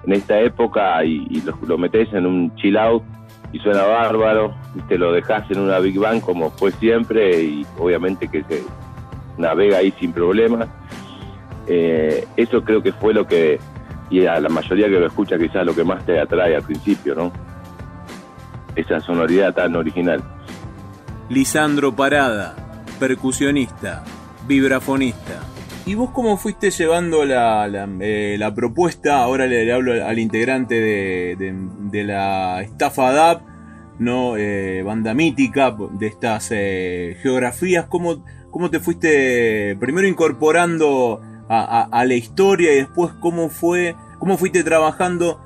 esta 0.07 0.39
época 0.39 1.03
y, 1.03 1.41
lo, 1.67 1.77
metes 1.79 2.13
en 2.13 2.27
un 2.27 2.55
chill 2.55 2.77
out 2.77 3.03
y 3.51 3.59
suena 3.59 3.83
bárbaro, 3.83 4.53
y 4.75 4.81
te 4.81 4.99
lo 4.99 5.11
dejas 5.11 5.49
en 5.49 5.59
una 5.59 5.79
Big 5.79 5.97
Bang 5.97 6.21
como 6.21 6.51
fue 6.51 6.71
siempre 6.73 7.41
y 7.41 7.65
obviamente 7.79 8.27
que 8.27 8.43
se 8.43 8.61
navega 9.37 9.77
ahí 9.77 9.93
sin 9.99 10.13
problemas. 10.13 10.67
Eh, 11.67 12.27
eso 12.37 12.63
creo 12.63 12.81
que 12.81 12.93
fue 12.93 13.13
lo 13.13 13.25
que, 13.25 13.59
y 14.09 14.25
a 14.25 14.39
la 14.39 14.49
mayoría 14.49 14.87
que 14.87 14.99
lo 14.99 15.07
escucha 15.07 15.37
quizás 15.37 15.65
lo 15.65 15.75
que 15.75 15.83
más 15.83 16.05
te 16.05 16.19
atrae 16.19 16.55
al 16.55 16.63
principio, 16.63 17.15
¿no? 17.15 17.31
Esa 18.75 18.99
sonoridad 18.99 19.53
tan 19.53 19.75
original. 19.75 20.23
Lisandro 21.29 21.95
Parada, 21.95 22.55
percusionista, 22.99 24.03
vibrafonista. 24.47 25.41
¿Y 25.87 25.95
vos 25.95 26.09
cómo 26.11 26.37
fuiste 26.37 26.71
llevando 26.71 27.25
la, 27.25 27.67
la, 27.67 27.87
eh, 27.99 28.39
propuesta? 28.55 29.21
Ahora 29.21 29.45
le, 29.45 29.71
hablo 29.71 30.05
al 30.05 30.19
integrante 30.19 30.75
de, 30.75 32.03
la 32.03 32.61
estafa 32.61 33.11
DAP, 33.11 33.41
¿no? 33.99 34.35
Eh, 34.35 34.81
banda 34.83 35.13
mítica 35.13 35.75
de 35.91 36.07
estas 36.07 36.49
geografías. 36.49 37.85
¿Cómo, 37.85 38.23
¿Cómo 38.55 38.69
te 38.69 38.79
fuiste 38.79 39.75
primero 39.81 40.07
incorporando 40.07 41.19
a, 41.49 42.05
la 42.07 42.13
historia 42.13 42.71
y 42.71 42.77
después 42.77 43.11
cómo 43.19 43.49
fue, 43.49 43.95
cómo 44.17 44.37
fuiste 44.37 44.63
trabajando 44.63 45.41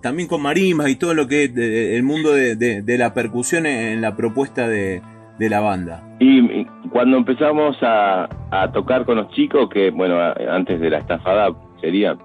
también 0.00 0.26
con 0.26 0.40
marimas 0.40 0.88
y 0.88 0.96
todo 0.96 1.12
lo 1.12 1.28
que 1.28 1.44
es 1.44 1.54
el 1.54 2.02
mundo 2.02 2.32
de, 2.32 2.96
la 2.96 3.12
percusión 3.12 3.66
en 3.66 4.00
la 4.00 4.16
propuesta 4.16 4.68
de, 4.68 5.02
la 5.38 5.60
banda? 5.60 6.02
Y 6.18 6.64
cuando 6.88 7.18
empezamos 7.18 7.76
a, 7.82 8.26
tocar 8.72 9.04
con 9.04 9.18
los 9.18 9.28
chicos, 9.32 9.68
que 9.68 9.90
bueno, 9.90 10.16
antes 10.50 10.80
de 10.80 10.88
la 10.88 10.96
estafada 10.96 11.50
sería 11.82 12.16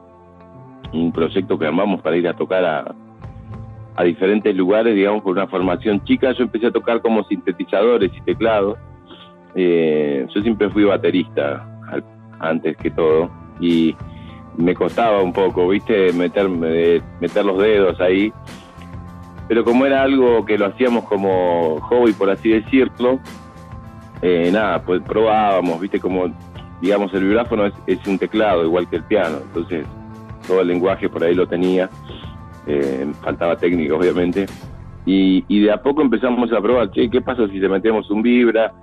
un 0.94 1.12
proyecto 1.12 1.60
que 1.60 1.68
armamos 1.68 2.00
para 2.02 2.16
ir 2.16 2.30
a 2.30 2.34
tocar 2.34 2.64
a, 2.64 4.04
diferentes 4.06 4.56
lugares, 4.56 4.96
digamos, 4.96 5.24
con 5.24 5.34
una 5.34 5.48
formación 5.48 6.06
chica, 6.06 6.32
yo 6.32 6.46
empecé 6.46 6.68
a 6.68 6.72
tocar 6.72 7.02
como 7.02 7.26
sintetizadores 7.26 8.14
y 8.16 8.22
teclados. 8.22 8.78
Eh, 9.60 10.28
yo 10.34 10.42
siempre 10.44 10.70
fui 10.70 10.84
baterista 10.84 11.68
antes 12.40 12.78
que 12.78 12.92
todo 12.92 13.32
y 13.60 13.96
me 14.56 14.76
costaba 14.76 15.24
un 15.24 15.34
poco, 15.34 15.68
viste, 15.68 16.14
meterme, 16.14 17.02
meter 17.20 17.44
los 17.44 17.58
dedos 17.58 18.00
ahí. 18.00 18.32
Pero 19.48 19.64
como 19.64 19.88
era 19.88 20.04
algo 20.04 20.46
que 20.46 20.60
lo 20.60 20.68
hacíamos 20.68 21.06
como 21.06 21.80
hobby, 21.82 22.14
por 22.14 22.30
así 22.30 22.50
decirlo, 22.50 23.20
eh, 24.22 24.52
nada, 24.52 24.84
pues 24.84 25.02
probábamos, 25.02 25.82
viste, 25.82 26.00
como, 26.00 26.32
digamos, 26.80 27.12
el 27.16 27.24
vibráfono 27.24 27.66
es, 27.66 28.08
un 28.08 28.20
teclado, 28.20 28.64
igual 28.64 28.88
que 28.90 28.98
el 28.98 29.04
piano, 29.04 29.38
entonces 29.42 29.88
todo 30.48 30.62
el 30.62 30.68
lenguaje 30.68 31.10
por 31.10 31.24
ahí 31.24 31.34
lo 31.34 31.48
tenía, 31.48 31.90
eh, 32.68 33.12
faltaba 33.22 33.56
técnica, 33.56 33.96
obviamente, 33.96 34.46
y, 35.06 35.62
de 35.62 35.72
a 35.72 35.82
poco 35.82 36.02
empezamos 36.02 36.52
a 36.52 36.62
probar, 36.62 36.92
che, 36.92 37.10
¿qué 37.10 37.22
pasa 37.22 37.48
si 37.48 37.60
te 37.60 37.70
metemos 37.70 38.10
un 38.12 38.22
vibra? 38.22 38.74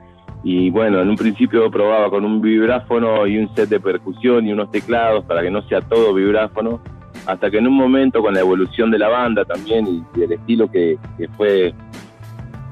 Y 0.45 0.69
bueno, 0.69 1.01
en 1.01 1.09
un 1.09 1.17
principio 1.17 1.71
probaba 1.71 2.11
con 2.11 2.23
un 2.23 2.43
vibráfono 2.43 3.27
y 3.27 3.39
un 3.39 3.53
set 3.55 3.71
de 3.71 3.81
percusión 3.81 4.47
y 4.47 4.53
unos 4.53 4.71
teclados 4.71 5.25
para 5.25 5.41
que 5.41 5.51
no 5.51 5.63
sea 5.63 5.81
todo 5.81 6.13
vibráfono, 6.13 6.83
hasta 7.27 7.51
que 7.51 7.57
en 7.57 7.67
un 7.67 7.73
momento 7.73 8.21
con 8.21 8.35
la 8.35 8.41
evolución 8.41 8.91
de 8.91 8.99
la 8.99 9.09
banda 9.09 9.47
también 9.47 9.87
y, 9.87 10.21
del 10.21 10.33
estilo 10.33 10.71
que, 10.71 10.99
fue 11.39 11.73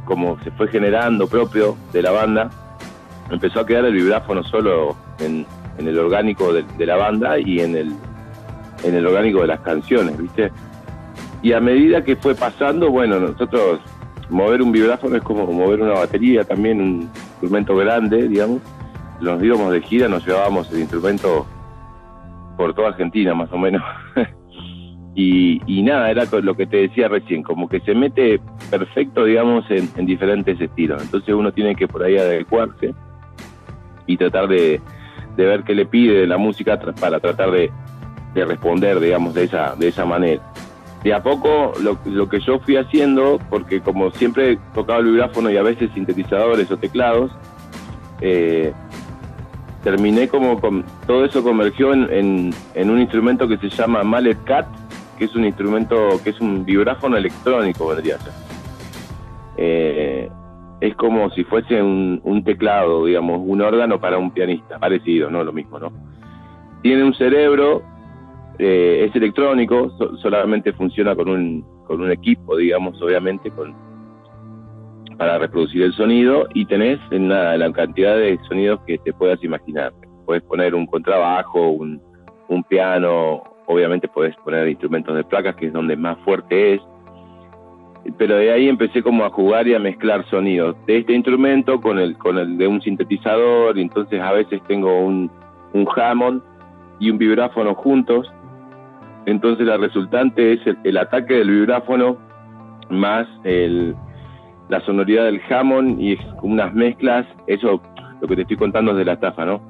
como 0.05 0.39
se 0.43 0.51
fue 0.51 0.69
generando 0.69 1.27
propio 1.27 1.75
de 1.95 2.03
la 2.03 2.11
banda, 2.11 2.51
empezó 3.31 3.61
a 3.61 3.67
quedar 3.67 3.87
el 3.87 3.95
vibráfono 3.95 4.45
solo 4.45 4.95
en, 5.19 5.47
el 5.79 5.99
orgánico 5.99 6.53
de, 6.53 6.87
la 6.87 6.97
banda 6.97 7.39
y 7.39 7.61
en 7.61 7.75
el, 7.75 7.93
en 8.85 8.95
el 8.95 9.07
orgánico 9.07 9.41
de 9.41 9.47
las 9.47 9.61
canciones, 9.61 10.19
¿viste? 10.19 10.53
Y 11.41 11.55
a 11.55 11.61
medida 11.61 12.05
que 12.05 12.17
fue 12.17 12.35
pasando, 12.35 12.91
bueno, 12.91 13.19
nosotros 13.19 13.81
mover 14.29 14.61
un 14.61 14.73
vibráfono 14.73 15.17
es 15.17 15.23
como 15.23 15.47
mover 15.47 15.81
una 15.81 15.95
batería, 15.95 16.45
también 16.45 16.81
un 16.81 17.11
instrumento 17.43 17.77
grande, 17.77 18.29
digamos. 18.29 18.63
Nos 19.21 19.43
íbamos 19.43 19.73
de 19.73 19.83
gira, 19.83 20.09
nos 20.09 20.25
llevábamos 20.27 20.71
el 20.73 20.81
instrumento 20.81 21.47
por 22.57 22.75
toda 22.75 22.89
Argentina, 22.89 23.35
más 23.35 23.53
o 23.53 23.59
menos. 23.59 23.83
Y, 25.15 25.83
nada, 25.83 26.11
era 26.11 26.25
lo 26.41 26.57
que 26.57 26.67
te 26.67 26.79
decía 26.79 27.07
recién, 27.07 27.43
como 27.43 27.69
que 27.69 27.81
se 27.81 27.95
mete 27.95 28.41
perfecto, 28.71 29.27
digamos, 29.27 29.63
en, 29.69 30.07
diferentes 30.07 30.59
estilos. 30.59 31.03
Entonces 31.03 31.35
uno 31.35 31.53
tiene 31.53 31.77
que 31.77 31.87
por 31.87 32.03
ahí 32.03 32.17
adecuarse 32.17 32.95
y 34.07 34.17
tratar 34.17 34.49
de, 34.49 34.81
ver 35.37 35.65
qué 35.65 35.75
le 35.75 35.85
pide 35.85 36.27
la 36.27 36.39
música 36.39 36.81
para 36.99 37.21
tratar 37.21 37.51
de, 37.51 37.71
responder, 38.35 39.01
digamos, 39.01 39.35
de 39.35 39.45
esa, 39.45 39.77
de 39.77 39.89
esa 39.89 40.07
manera. 40.07 40.43
De 41.03 41.13
a 41.13 41.23
poco 41.23 41.73
lo, 41.81 42.29
que 42.29 42.41
yo 42.41 42.61
fui 42.61 42.77
haciendo, 42.77 43.41
porque 43.51 43.81
como 43.81 44.11
siempre 44.13 44.59
tocaba 44.75 45.01
el 45.01 45.07
vibráfono 45.07 45.51
y 45.51 45.57
a 45.57 45.63
veces 45.63 45.91
sintetizadores 45.95 46.71
o 46.71 46.77
teclados, 46.77 47.33
eh, 48.21 48.73
terminé 49.83 50.29
como 50.29 50.61
todo 51.07 51.25
eso 51.25 51.43
convergió 51.43 51.93
en, 51.93 52.55
un 52.77 53.01
instrumento 53.01 53.49
que 53.49 53.59
se 53.59 53.69
llama 53.69 54.05
Mallet 54.05 54.45
Cat, 54.45 54.67
que 55.19 55.25
es 55.25 55.35
un 55.35 55.45
instrumento, 55.45 56.21
que 56.23 56.31
es 56.31 56.41
un 56.41 56.65
vibráfono 56.65 57.17
electrónico, 57.17 57.89
vendría. 57.89 58.19
Eh, 59.57 60.31
es 60.83 60.97
como 60.97 61.31
si 61.31 61.45
fuese 61.45 61.81
un, 61.81 62.43
teclado, 62.45 63.07
digamos, 63.07 63.41
un 63.45 63.61
órgano 63.61 64.01
para 64.01 64.19
un 64.19 64.33
pianista, 64.33 64.81
parecido, 64.81 65.31
no 65.31 65.45
lo 65.45 65.53
mismo, 65.53 65.79
¿no? 65.79 65.93
Tiene 66.83 67.05
un 67.05 67.15
cerebro, 67.15 67.85
eh, 68.59 69.07
es 69.09 69.17
electrónico, 69.17 69.91
solamente 70.21 70.73
funciona 70.73 71.15
con 71.15 71.29
un, 71.29 71.65
con 71.87 72.01
un 72.01 72.11
equipo, 72.11 72.57
digamos, 72.57 73.01
obviamente, 73.03 73.51
con 73.51 73.75
para 75.19 75.39
reproducir 75.39 75.83
el 75.83 75.93
sonido 75.93 76.49
y 76.55 76.65
tenés 76.65 76.99
en 77.11 77.29
la, 77.29 77.57
la 77.57 77.71
cantidad 77.73 78.17
de 78.17 78.39
sonidos 78.49 78.81
que 78.87 78.99
te 78.99 79.13
puedas 79.13 79.43
imaginar. 79.45 79.93
Puedes 80.27 80.43
poner 80.43 80.75
un 80.75 80.87
contrabajo, 80.87 81.69
un, 81.69 82.01
un 82.49 82.65
piano 82.65 83.45
obviamente 83.67 84.09
podés 84.09 84.35
poner 84.37 84.69
instrumentos 84.69 85.15
de 85.15 85.25
placas, 85.25 85.57
que 85.57 85.67
es 85.67 85.73
donde 85.73 85.97
más 85.97 86.19
fuerte 86.25 86.75
es, 86.75 86.81
pero 88.19 88.37
de 88.37 88.53
ahí 88.53 88.69
empecé 88.69 89.03
como 89.03 89.25
a 89.25 89.31
jugar 89.31 89.69
y 89.69 89.75
a 89.75 89.79
mezclar 89.79 90.29
sonidos 90.29 90.77
de 90.87 90.99
este 90.99 91.13
instrumento 91.13 91.81
con 91.81 91.99
el, 91.99 92.17
con 92.19 92.39
el 92.39 92.59
de 92.59 92.67
un 92.67 92.83
sintetizador, 92.83 93.79
entonces 93.79 94.21
a 94.21 94.33
veces 94.33 94.61
tengo 94.67 95.01
un, 95.01 95.31
un 95.73 95.89
Hammond 95.95 96.43
y 96.99 97.11
un 97.11 97.19
vibráfono 97.19 97.75
juntos, 97.75 98.31
entonces 99.27 99.67
la 99.67 99.77
resultante 99.77 100.55
es 100.55 100.61
el, 100.85 100.97
ataque 100.97 101.35
del 101.35 101.51
vibráfono 101.51 102.19
más 102.91 103.27
el, 103.45 103.95
la 104.69 104.81
sonoridad 104.81 105.25
del 105.25 105.41
Hammond 105.49 106.01
y 106.01 106.19
unas 106.43 106.75
mezclas, 106.75 107.27
eso 107.47 107.81
lo 108.21 108.29
que 108.29 108.37
te 108.37 108.43
estoy 108.43 108.57
contando 108.57 108.93
es 108.93 108.99
de 108.99 109.05
la 109.05 109.15
estafa, 109.15 109.45
¿no? 109.45 109.61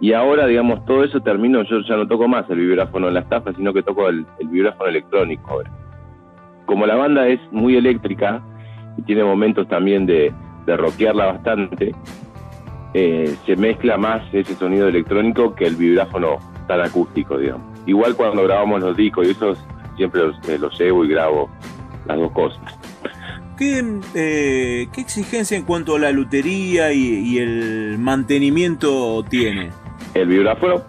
Y 0.00 0.12
ahora, 0.12 0.46
digamos, 0.46 0.84
todo 0.84 1.04
eso 1.04 1.20
termino, 1.20 1.62
yo 1.62 1.80
ya 1.80 1.96
no 1.96 2.06
toco 2.06 2.28
más 2.28 2.48
el 2.50 2.58
vibráfono 2.58 3.08
en 3.08 3.14
la 3.14 3.20
estafa, 3.20 3.52
sino 3.54 3.72
que 3.72 3.82
toco 3.82 4.08
el, 4.08 4.26
vibráfono 4.50 4.90
electrónico 4.90 5.50
ahora. 5.50 5.70
Como 6.66 6.86
la 6.86 6.96
banda 6.96 7.26
es 7.28 7.40
muy 7.50 7.76
eléctrica 7.76 8.42
y 8.98 9.02
tiene 9.02 9.24
momentos 9.24 9.66
también 9.68 10.04
de, 10.04 10.32
de 10.66 10.76
bastante, 10.76 11.94
eh, 12.92 13.34
se 13.46 13.56
mezcla 13.56 13.96
más 13.96 14.22
ese 14.32 14.54
sonido 14.54 14.88
electrónico 14.88 15.54
que 15.54 15.66
el 15.66 15.76
vibráfono 15.76 16.38
tan 16.66 16.80
acústico, 16.80 17.38
digamos. 17.38 17.75
Igual 17.86 18.14
cuando 18.16 18.42
grabamos 18.42 18.80
los 18.80 18.96
discos 18.96 19.26
y 19.26 19.30
eso 19.30 19.54
siempre 19.96 20.22
los, 20.22 20.48
eh, 20.48 20.58
los 20.58 20.78
llevo 20.78 21.04
y 21.04 21.08
grabo 21.08 21.48
las 22.06 22.18
dos 22.18 22.32
cosas. 22.32 22.60
¿Qué, 23.56 23.82
eh, 24.14 24.88
¿Qué, 24.92 25.00
exigencia 25.00 25.56
en 25.56 25.64
cuanto 25.64 25.96
a 25.96 25.98
la 25.98 26.12
lutería 26.12 26.92
y, 26.92 26.98
y 27.00 27.38
el 27.38 27.96
mantenimiento 27.98 29.24
tiene? 29.30 29.70
el 30.20 30.28
vibráfono, 30.28 30.82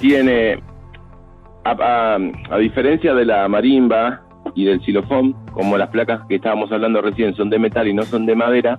tiene, 0.00 0.62
a, 1.64 2.16
a, 2.50 2.58
diferencia 2.58 3.14
de 3.14 3.24
la 3.24 3.48
marimba 3.48 4.22
y 4.54 4.64
del 4.64 4.80
xilofón, 4.82 5.32
como 5.52 5.78
las 5.78 5.88
placas 5.90 6.26
que 6.28 6.36
estábamos 6.36 6.70
hablando 6.72 7.00
recién 7.00 7.34
son 7.34 7.50
de 7.50 7.58
metal 7.58 7.88
y 7.88 7.94
no 7.94 8.02
son 8.02 8.26
de 8.26 8.34
madera, 8.34 8.78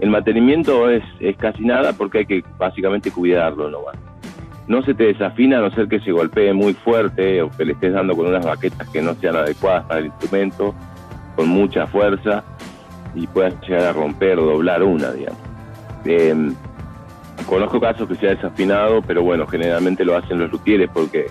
el 0.00 0.10
mantenimiento 0.10 0.90
es, 0.90 1.04
es 1.20 1.36
casi 1.36 1.64
nada 1.64 1.92
porque 1.92 2.18
hay 2.18 2.26
que 2.26 2.44
básicamente 2.58 3.10
cuidarlo 3.10 3.70
nomás. 3.70 3.96
No 4.66 4.82
se 4.82 4.94
te 4.94 5.04
desafina 5.04 5.58
a 5.58 5.60
no 5.60 5.70
ser 5.70 5.88
que 5.88 6.00
se 6.00 6.12
golpee 6.12 6.52
muy 6.52 6.74
fuerte 6.74 7.42
o 7.42 7.50
que 7.50 7.64
le 7.64 7.72
estés 7.72 7.92
dando 7.92 8.16
con 8.16 8.26
unas 8.26 8.44
baquetas 8.44 8.88
que 8.88 9.02
no 9.02 9.14
sean 9.14 9.36
adecuadas 9.36 9.84
para 9.84 10.00
el 10.00 10.06
instrumento, 10.06 10.74
con 11.36 11.48
mucha 11.48 11.86
fuerza 11.86 12.44
y 13.14 13.26
puedas 13.26 13.54
llegar 13.62 13.84
a 13.84 13.92
romper 13.92 14.38
o 14.38 14.46
doblar 14.46 14.82
una, 14.82 15.12
digamos. 15.12 15.38
Em, 16.04 16.54
conozco 17.46 17.80
casos 17.80 18.08
que 18.08 18.14
se 18.16 18.28
ha 18.28 18.34
desafinado, 18.34 19.02
pero 19.02 19.22
bueno, 19.22 19.46
generalmente 19.46 20.04
lo 20.04 20.16
hacen 20.16 20.38
los 20.38 20.50
luthieres 20.50 20.88
porque 20.92 21.26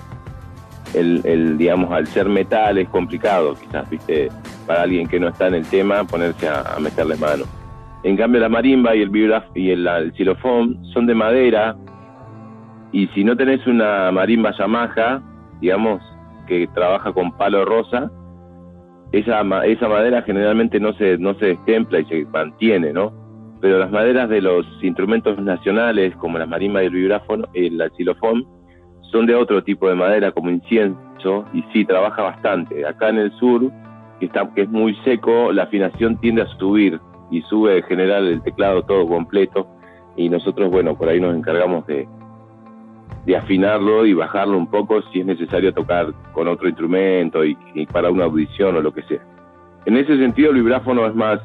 el, 0.93 1.21
el, 1.23 1.57
digamos, 1.57 1.91
al 1.91 2.07
ser 2.07 2.29
metal 2.29 2.77
es 2.77 2.87
complicado, 2.89 3.55
quizás, 3.55 3.89
viste, 3.89 4.29
para 4.65 4.83
alguien 4.83 5.07
que 5.07 5.19
no 5.19 5.29
está 5.29 5.47
en 5.47 5.55
el 5.55 5.65
tema, 5.65 6.03
ponerse 6.03 6.47
a, 6.47 6.77
meterle 6.79 7.15
mano. 7.15 7.45
En 8.03 8.17
cambio, 8.17 8.41
la 8.41 8.49
marimba 8.49 8.95
y 8.95 9.01
el 9.01 9.09
vibraf 9.09 9.45
y 9.55 9.71
el, 9.71 10.13
xilofón 10.15 10.85
son 10.93 11.05
de 11.05 11.15
madera, 11.15 11.75
y 12.93 13.07
si 13.07 13.23
no 13.23 13.35
tenés 13.35 13.65
una 13.65 14.12
marimba 14.12 14.51
Yamaha, 14.51 15.21
digamos, 15.59 16.01
que 16.47 16.67
trabaja 16.75 17.12
con 17.12 17.35
palo 17.35 17.65
rosa, 17.65 18.12
esa, 19.12 19.41
esa 19.65 19.89
madera 19.89 20.21
generalmente 20.21 20.79
no 20.79 20.93
se, 20.93 21.17
no 21.17 21.33
se 21.35 21.47
destempla 21.47 22.00
y 22.00 22.05
se 22.05 22.25
mantiene, 22.25 22.93
¿no? 22.93 23.12
Pero 23.62 23.79
las 23.79 23.91
maderas 23.91 24.29
de 24.29 24.41
los 24.41 24.65
instrumentos 24.83 25.39
nacionales, 25.41 26.15
como 26.17 26.38
la 26.38 26.45
marimba 26.45 26.83
y 26.83 26.85
el 26.85 26.93
vibráfono, 26.93 27.47
el 27.55 27.81
xilofón, 27.97 28.45
son 29.12 29.25
de 29.25 29.35
otro 29.35 29.63
tipo 29.63 29.89
de 29.89 29.95
madera 29.95 30.31
como 30.31 30.51
incienso 30.51 31.45
y 31.51 31.63
sí, 31.73 31.85
trabaja 31.85 32.21
bastante. 32.21 32.85
Acá 32.85 33.09
en 33.09 33.17
el 33.17 33.31
sur, 33.39 33.71
que, 34.19 34.27
está, 34.27 34.47
que 34.53 34.63
es 34.63 34.69
muy 34.69 34.95
seco, 35.03 35.51
la 35.51 35.63
afinación 35.63 36.17
tiende 36.17 36.43
a 36.43 36.47
subir 36.57 37.00
y 37.31 37.41
sube 37.43 37.77
en 37.77 37.83
general 37.85 38.27
el 38.27 38.43
teclado 38.43 38.83
todo 38.83 39.07
completo 39.07 39.67
y 40.15 40.29
nosotros, 40.29 40.69
bueno, 40.69 40.95
por 40.95 41.09
ahí 41.09 41.19
nos 41.19 41.35
encargamos 41.35 41.88
de, 41.88 42.07
de 43.25 43.38
afinarlo 43.38 44.06
y 44.06 44.13
bajarlo 44.13 44.58
un 44.58 44.68
poco 44.68 45.01
si 45.12 45.22
es 45.22 45.25
necesario 45.25 45.74
tocar 45.74 46.13
con 46.34 46.48
otro 46.48 46.68
instrumento 46.68 47.46
y, 47.46 47.56
para 47.92 48.10
una 48.10 48.25
audición 48.25 48.75
o 48.75 48.82
lo 48.82 48.94
que 48.94 49.03
sea. 49.03 49.22
En 49.86 49.98
ese 49.98 50.18
sentido 50.18 50.51
el 50.51 50.58
vibráfono 50.58 51.06
es 51.08 51.15
más 51.15 51.39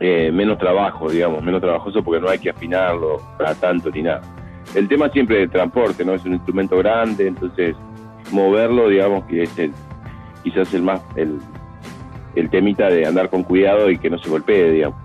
eh, 0.00 0.30
menos 0.32 0.58
trabajo, 0.58 1.10
digamos, 1.10 1.42
menos 1.42 1.60
trabajoso 1.60 2.02
porque 2.02 2.20
no 2.20 2.28
hay 2.28 2.38
que 2.38 2.50
afinarlo 2.50 3.20
para 3.38 3.54
tanto 3.54 3.90
ni 3.90 4.02
nada 4.02 4.22
el 4.74 4.88
tema 4.88 5.08
siempre 5.10 5.38
de 5.38 5.48
transporte, 5.48 6.04
¿no? 6.04 6.14
Es 6.14 6.24
un 6.24 6.34
instrumento 6.34 6.78
grande, 6.78 7.28
entonces 7.28 7.76
moverlo, 8.32 8.88
digamos 8.88 9.24
que 9.26 9.44
es 9.44 9.58
el, 9.58 9.72
quizás 10.42 10.72
el 10.74 10.82
más, 10.82 11.00
el, 11.16 11.38
el 12.34 12.50
temita 12.50 12.88
de 12.88 13.06
andar 13.06 13.30
con 13.30 13.44
cuidado 13.44 13.90
y 13.90 13.98
que 13.98 14.10
no 14.10 14.18
se 14.18 14.28
golpee, 14.28 14.72
digamos. 14.72 14.98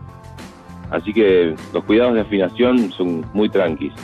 Así 0.90 1.14
que 1.14 1.56
los 1.72 1.84
cuidados 1.84 2.16
de 2.16 2.22
afinación 2.22 2.92
son 2.92 3.26
muy 3.34 3.50
tranquilos. 3.50 4.00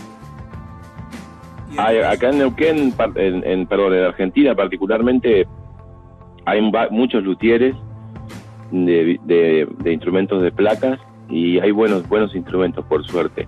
Acá 1.78 2.30
en 2.30 2.40
Neuquén, 2.40 2.94
en, 3.16 3.66
perdón, 3.68 3.94
en 3.94 4.04
Argentina 4.04 4.56
particularmente, 4.56 5.48
hay 6.46 6.62
muchos 6.92 7.24
luthieres 7.24 7.76
de, 8.72 9.20
de, 9.26 9.94
instrumentos 9.94 10.42
de 10.42 10.52
placas 10.52 11.00
y 11.30 11.60
hay 11.60 11.72
buenos, 11.72 12.08
buenos 12.08 12.36
instrumentos, 12.36 12.86
por 12.86 13.06
suerte. 13.06 13.48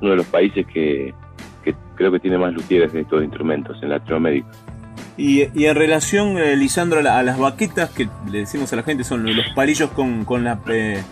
Uno 0.00 0.10
de 0.10 0.16
los 0.16 0.26
países 0.26 0.66
que, 0.66 1.14
creo 1.94 2.12
que 2.12 2.20
tiene 2.20 2.38
más 2.38 2.52
luthieres 2.52 2.92
de 2.92 3.00
estos 3.00 3.22
instrumentos 3.22 3.82
en 3.82 3.90
Latinoamérica. 3.90 4.48
Y, 5.16 5.44
y 5.58 5.66
en 5.66 5.74
relación, 5.74 6.38
eh, 6.38 6.56
Lisandro, 6.56 7.00
a, 7.00 7.22
las 7.22 7.38
baquetas 7.38 7.90
que 7.90 8.08
le 8.30 8.40
decimos 8.40 8.72
a 8.72 8.76
la 8.76 8.82
gente, 8.82 9.02
son 9.02 9.24
los 9.24 9.48
palillos 9.54 9.90
con, 9.90 10.24
con 10.24 10.44
la 10.44 10.60
eh, 10.68 11.02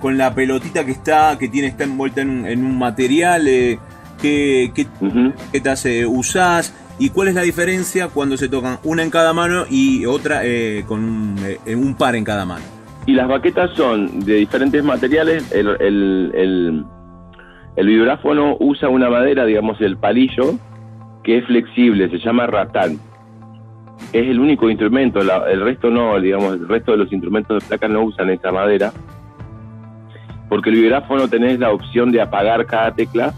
con 0.00 0.18
la 0.18 0.34
pelotita 0.34 0.84
que 0.84 0.90
está 0.90 1.38
que 1.38 1.48
tiene 1.48 1.68
está 1.68 1.84
envuelta 1.84 2.22
en 2.22 2.30
un, 2.30 2.46
en 2.46 2.64
un 2.64 2.76
material, 2.76 3.46
eh, 3.46 3.78
¿qué, 4.22 4.72
qué 4.74 4.86
baquetas 5.00 5.86
usás? 6.08 6.74
¿Y 6.98 7.10
cuál 7.10 7.28
es 7.28 7.34
la 7.34 7.42
diferencia 7.42 8.08
cuando 8.08 8.36
se 8.36 8.48
tocan 8.48 8.78
una 8.84 9.02
en 9.02 9.10
cada 9.10 9.32
mano 9.32 9.64
y 9.68 10.06
otra 10.06 10.42
con 10.86 11.04
un, 11.04 11.36
un, 11.66 11.94
par 11.96 12.14
en 12.14 12.24
cada 12.24 12.46
mano? 12.46 12.64
Y 13.06 13.12
las 13.12 13.28
baquetas 13.28 13.72
son 13.76 14.20
de 14.20 14.36
diferentes 14.36 14.84
materiales. 14.84 15.50
el, 15.52 15.68
el 15.68 16.84
el 17.74 17.86
vibráfono 17.86 18.56
usa 18.60 18.88
una 18.88 19.08
madera, 19.08 19.46
digamos 19.46 19.80
el 19.80 19.96
palillo, 19.96 20.54
que 21.24 21.38
es 21.38 21.46
flexible, 21.46 22.10
se 22.10 22.18
llama 22.18 22.46
ratán. 22.46 22.98
Es 24.12 24.28
el 24.28 24.40
único 24.40 24.68
instrumento, 24.68 25.20
el 25.20 25.60
resto 25.60 25.88
no, 25.88 26.20
digamos, 26.20 26.54
el 26.54 26.68
resto 26.68 26.92
de 26.92 26.98
los 26.98 27.12
instrumentos 27.12 27.62
de 27.62 27.68
placa 27.68 27.88
no 27.88 28.02
usan 28.02 28.28
esa 28.30 28.52
madera, 28.52 28.92
porque 30.48 30.68
el 30.68 30.76
vibráfono 30.76 31.28
tenés 31.28 31.58
la 31.58 31.70
opción 31.70 32.12
de 32.12 32.20
apagar 32.20 32.66
cada 32.66 32.92
tecla, 32.94 33.32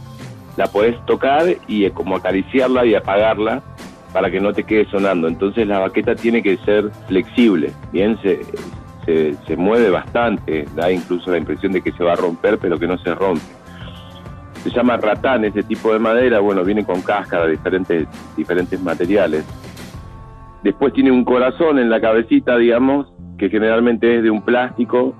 la 0.57 0.67
podés 0.67 0.97
tocar 1.07 1.45
y 1.67 1.89
como 1.91 2.17
acariciarla 2.17 2.85
y 2.87 2.95
apagarla 2.95 3.63
para 4.13 4.31
que 4.31 4.41
no 4.41 4.53
te 4.53 4.65
quede 4.65 4.89
sonando. 4.91 5.29
Entonces 5.29 5.67
la 5.67 5.81
baqueta 5.81 6.15
tiene 6.15 6.43
que 6.43 6.57
ser 6.59 6.91
flexible, 7.09 7.73
bien, 7.93 8.19
se, 8.23 8.41
se, 9.47 9.57
mueve 9.57 9.91
bastante, 9.91 10.67
da 10.75 10.91
incluso 10.91 11.31
la 11.31 11.39
impresión 11.39 11.73
de 11.73 11.83
que 11.83 11.93
se 11.93 12.05
va 12.05 12.13
a 12.13 12.17
romper, 12.17 12.59
pero 12.59 12.79
que 12.79 12.87
no 12.87 12.97
se 12.99 13.15
rompe 13.15 13.43
se 14.65 14.71
llama 14.71 14.97
ratán 14.97 15.45
ese 15.45 15.63
tipo 15.63 15.93
de 15.93 15.99
madera, 15.99 16.41
bueno, 16.41 16.65
viene 16.65 16.87
con 16.87 17.03
cáscara, 17.03 17.47
diferentes, 17.47 18.09
diferentes 18.35 18.81
materiales. 18.81 19.45
Después 20.63 20.95
tiene 20.95 21.11
un 21.11 21.23
corazón 21.23 21.79
en 21.79 21.91
la 21.91 22.01
cabecita, 22.01 22.57
digamos, 22.57 23.07
que 23.37 23.51
generalmente 23.51 24.17
es 24.17 24.23
de 24.23 24.31
un 24.31 24.41
plástico, 24.41 25.15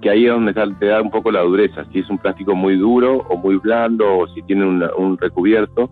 que 0.00 0.10
ahí 0.10 0.26
es 0.26 0.32
donde 0.32 0.54
te 0.54 0.86
da 0.86 1.02
un 1.02 1.10
poco 1.10 1.30
la 1.30 1.40
dureza, 1.40 1.84
si 1.92 2.00
es 2.00 2.10
un 2.10 2.18
plástico 2.18 2.54
muy 2.54 2.76
duro 2.76 3.24
o 3.28 3.36
muy 3.36 3.56
blando, 3.56 4.18
o 4.18 4.28
si 4.28 4.42
tiene 4.42 4.66
un 4.66 5.18
recubierto. 5.18 5.90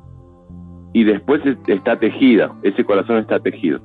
Y 0.92 1.04
después 1.04 1.42
está 1.66 1.98
tejida, 1.98 2.52
ese 2.62 2.84
corazón 2.84 3.18
está 3.18 3.40
tejido. 3.40 3.80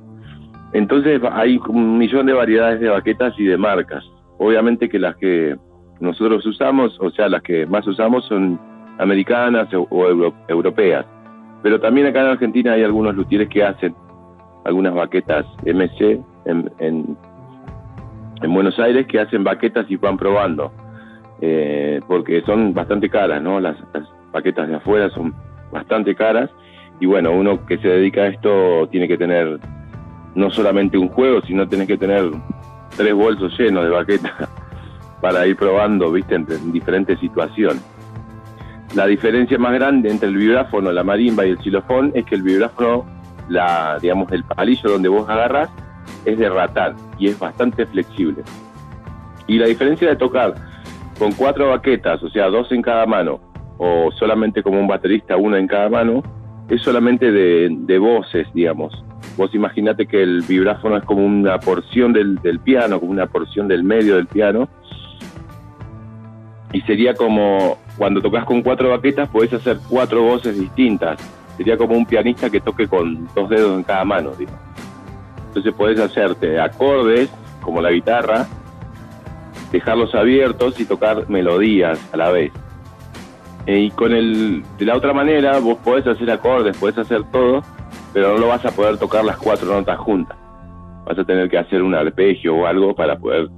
Entonces 0.72 1.20
hay 1.30 1.60
un 1.68 1.98
millón 1.98 2.26
de 2.26 2.32
variedades 2.32 2.80
de 2.80 2.88
baquetas 2.88 3.34
y 3.38 3.44
de 3.44 3.56
marcas. 3.56 4.04
Obviamente 4.38 4.88
que 4.88 4.98
las 4.98 5.16
que 5.16 5.56
nosotros 6.00 6.44
usamos, 6.46 6.98
o 7.00 7.10
sea, 7.10 7.28
las 7.28 7.42
que 7.42 7.66
más 7.66 7.86
usamos 7.86 8.24
son 8.26 8.58
americanas 8.98 9.68
o, 9.74 10.32
europeas. 10.48 11.06
Pero 11.62 11.80
también 11.80 12.06
acá 12.06 12.22
en 12.22 12.28
Argentina 12.28 12.72
hay 12.72 12.82
algunos 12.82 13.14
luthieres 13.14 13.48
que 13.48 13.62
hacen 13.62 13.94
algunas 14.64 14.94
baquetas 14.94 15.44
MC 15.64 16.20
en, 16.46 16.70
en, 16.78 17.16
Buenos 18.50 18.78
Aires 18.78 19.06
que 19.06 19.20
hacen 19.20 19.44
baquetas 19.44 19.86
y 19.88 19.96
van 19.96 20.16
probando. 20.16 20.72
Eh, 21.40 22.00
porque 22.06 22.42
son 22.42 22.72
bastante 22.72 23.08
caras, 23.08 23.42
¿no? 23.42 23.58
Las, 23.58 23.76
las 23.92 24.08
baquetas 24.32 24.68
de 24.68 24.76
afuera 24.76 25.10
son 25.10 25.34
bastante 25.72 26.14
caras. 26.14 26.50
Y 27.00 27.06
bueno, 27.06 27.32
uno 27.32 27.66
que 27.66 27.78
se 27.78 27.88
dedica 27.88 28.22
a 28.22 28.26
esto 28.28 28.88
tiene 28.90 29.08
que 29.08 29.18
tener 29.18 29.58
no 30.34 30.50
solamente 30.50 30.96
un 30.96 31.08
juego, 31.08 31.42
sino 31.42 31.68
tiene 31.68 31.86
que 31.86 31.96
tener 31.98 32.30
tres 32.96 33.14
bolsos 33.14 33.58
llenos 33.58 33.84
de 33.84 33.90
baquetas 33.90 34.32
para 35.20 35.46
ir 35.46 35.56
probando, 35.56 36.10
viste, 36.12 36.34
en, 36.34 36.72
diferentes 36.72 37.18
situaciones. 37.18 37.82
La 38.94 39.06
diferencia 39.06 39.58
más 39.58 39.72
grande 39.72 40.10
entre 40.10 40.28
el 40.28 40.36
vibráfono, 40.36 40.92
la 40.92 41.02
marimba 41.02 41.46
y 41.46 41.50
el 41.50 41.58
xilofón 41.58 42.12
es 42.14 42.24
que 42.26 42.34
el 42.34 42.42
vibráfono, 42.42 43.06
la, 43.48 43.98
digamos, 44.00 44.30
el 44.32 44.44
palillo 44.44 44.90
donde 44.90 45.08
vos 45.08 45.28
agarras 45.28 45.70
es 46.24 46.38
de 46.38 46.48
ratán 46.48 46.94
y 47.18 47.28
es 47.28 47.38
bastante 47.38 47.86
flexible. 47.86 48.42
Y 49.46 49.58
la 49.58 49.66
diferencia 49.66 50.08
de 50.08 50.16
tocar 50.16 50.54
con 51.18 51.32
cuatro 51.32 51.70
baquetas, 51.70 52.22
o 52.22 52.30
sea, 52.30 52.48
dos 52.48 52.70
en 52.72 52.82
cada 52.82 53.06
mano, 53.06 53.40
o 53.78 54.10
solamente 54.18 54.62
como 54.62 54.80
un 54.80 54.86
baterista, 54.86 55.36
una 55.36 55.58
en 55.58 55.66
cada 55.66 55.88
mano, 55.88 56.22
es 56.68 56.82
solamente 56.82 57.30
de, 57.30 57.68
de 57.70 57.98
voces, 57.98 58.46
digamos. 58.54 59.04
Vos 59.36 59.54
imaginate 59.54 60.06
que 60.06 60.22
el 60.22 60.42
vibráfono 60.42 60.96
es 60.96 61.04
como 61.04 61.24
una 61.24 61.58
porción 61.58 62.12
del, 62.12 62.36
del 62.36 62.60
piano, 62.60 63.00
como 63.00 63.12
una 63.12 63.26
porción 63.26 63.68
del 63.68 63.82
medio 63.82 64.16
del 64.16 64.26
piano, 64.26 64.68
y 66.72 66.80
sería 66.82 67.14
como 67.14 67.78
cuando 67.98 68.20
tocas 68.20 68.44
con 68.44 68.62
cuatro 68.62 68.90
baquetas 68.90 69.28
podés 69.28 69.52
hacer 69.52 69.78
cuatro 69.88 70.22
voces 70.22 70.58
distintas. 70.58 71.18
Sería 71.56 71.76
como 71.76 71.94
un 71.94 72.06
pianista 72.06 72.48
que 72.48 72.60
toque 72.60 72.88
con 72.88 73.28
dos 73.34 73.50
dedos 73.50 73.76
en 73.76 73.82
cada 73.82 74.04
mano. 74.04 74.32
Entonces 75.52 75.74
podés 75.74 76.00
hacerte 76.00 76.58
acordes 76.58 77.30
como 77.60 77.82
la 77.82 77.90
guitarra, 77.90 78.46
dejarlos 79.70 80.14
abiertos 80.14 80.80
y 80.80 80.86
tocar 80.86 81.28
melodías 81.28 82.00
a 82.10 82.16
la 82.16 82.30
vez. 82.30 82.52
Eh, 83.66 83.80
y 83.80 83.90
con 83.90 84.12
el 84.14 84.64
de 84.78 84.86
la 84.86 84.96
otra 84.96 85.12
manera 85.12 85.58
vos 85.58 85.76
podés 85.84 86.06
hacer 86.06 86.30
acordes, 86.30 86.74
podés 86.78 86.96
hacer 86.96 87.22
todo, 87.30 87.62
pero 88.14 88.32
no 88.32 88.38
lo 88.38 88.48
vas 88.48 88.64
a 88.64 88.70
poder 88.70 88.96
tocar 88.96 89.26
las 89.26 89.36
cuatro 89.36 89.70
notas 89.74 89.98
juntas. 89.98 90.38
Vas 91.04 91.18
a 91.18 91.24
tener 91.24 91.50
que 91.50 91.58
hacer 91.58 91.82
un 91.82 91.94
arpegio 91.94 92.56
o 92.56 92.66
algo 92.66 92.94
para 92.94 93.18
poder 93.18 93.50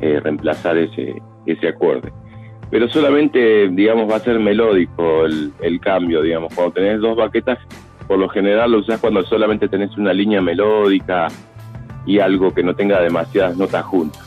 eh, 0.00 0.18
reemplazar 0.18 0.76
ese, 0.76 1.22
ese 1.46 1.68
acorde. 1.68 2.12
pero 2.72 2.88
solamente, 2.88 3.68
digamos, 3.68 4.10
va 4.10 4.16
a 4.16 4.20
ser 4.20 4.40
melódico 4.40 5.24
el, 5.24 5.52
el 5.60 5.78
cambio, 5.78 6.22
digamos. 6.22 6.52
Cuando 6.52 6.72
tenés 6.72 7.00
dos 7.00 7.16
baquetas, 7.16 7.60
por 8.06 8.18
lo 8.18 8.28
general 8.28 8.72
lo 8.72 8.78
usás 8.78 9.00
cuando 9.00 9.22
solamente 9.24 9.68
tenés 9.68 9.96
una 9.96 10.12
línea 10.12 10.40
melódica 10.40 11.28
y 12.04 12.18
algo 12.18 12.54
que 12.54 12.62
no 12.62 12.74
tenga 12.74 13.00
demasiadas 13.00 13.56
notas 13.56 13.84
juntas. 13.84 14.22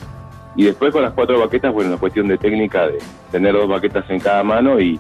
Y 0.55 0.65
después 0.65 0.91
con 0.91 1.03
las 1.03 1.13
cuatro 1.13 1.39
baquetas, 1.39 1.73
bueno, 1.73 1.91
una 1.91 1.99
cuestión 1.99 2.27
de 2.27 2.37
técnica 2.37 2.87
de 2.87 2.97
tener 3.31 3.53
dos 3.53 3.69
baquetas 3.69 4.09
en 4.09 4.19
cada 4.19 4.43
mano 4.43 4.79
y, 4.79 4.99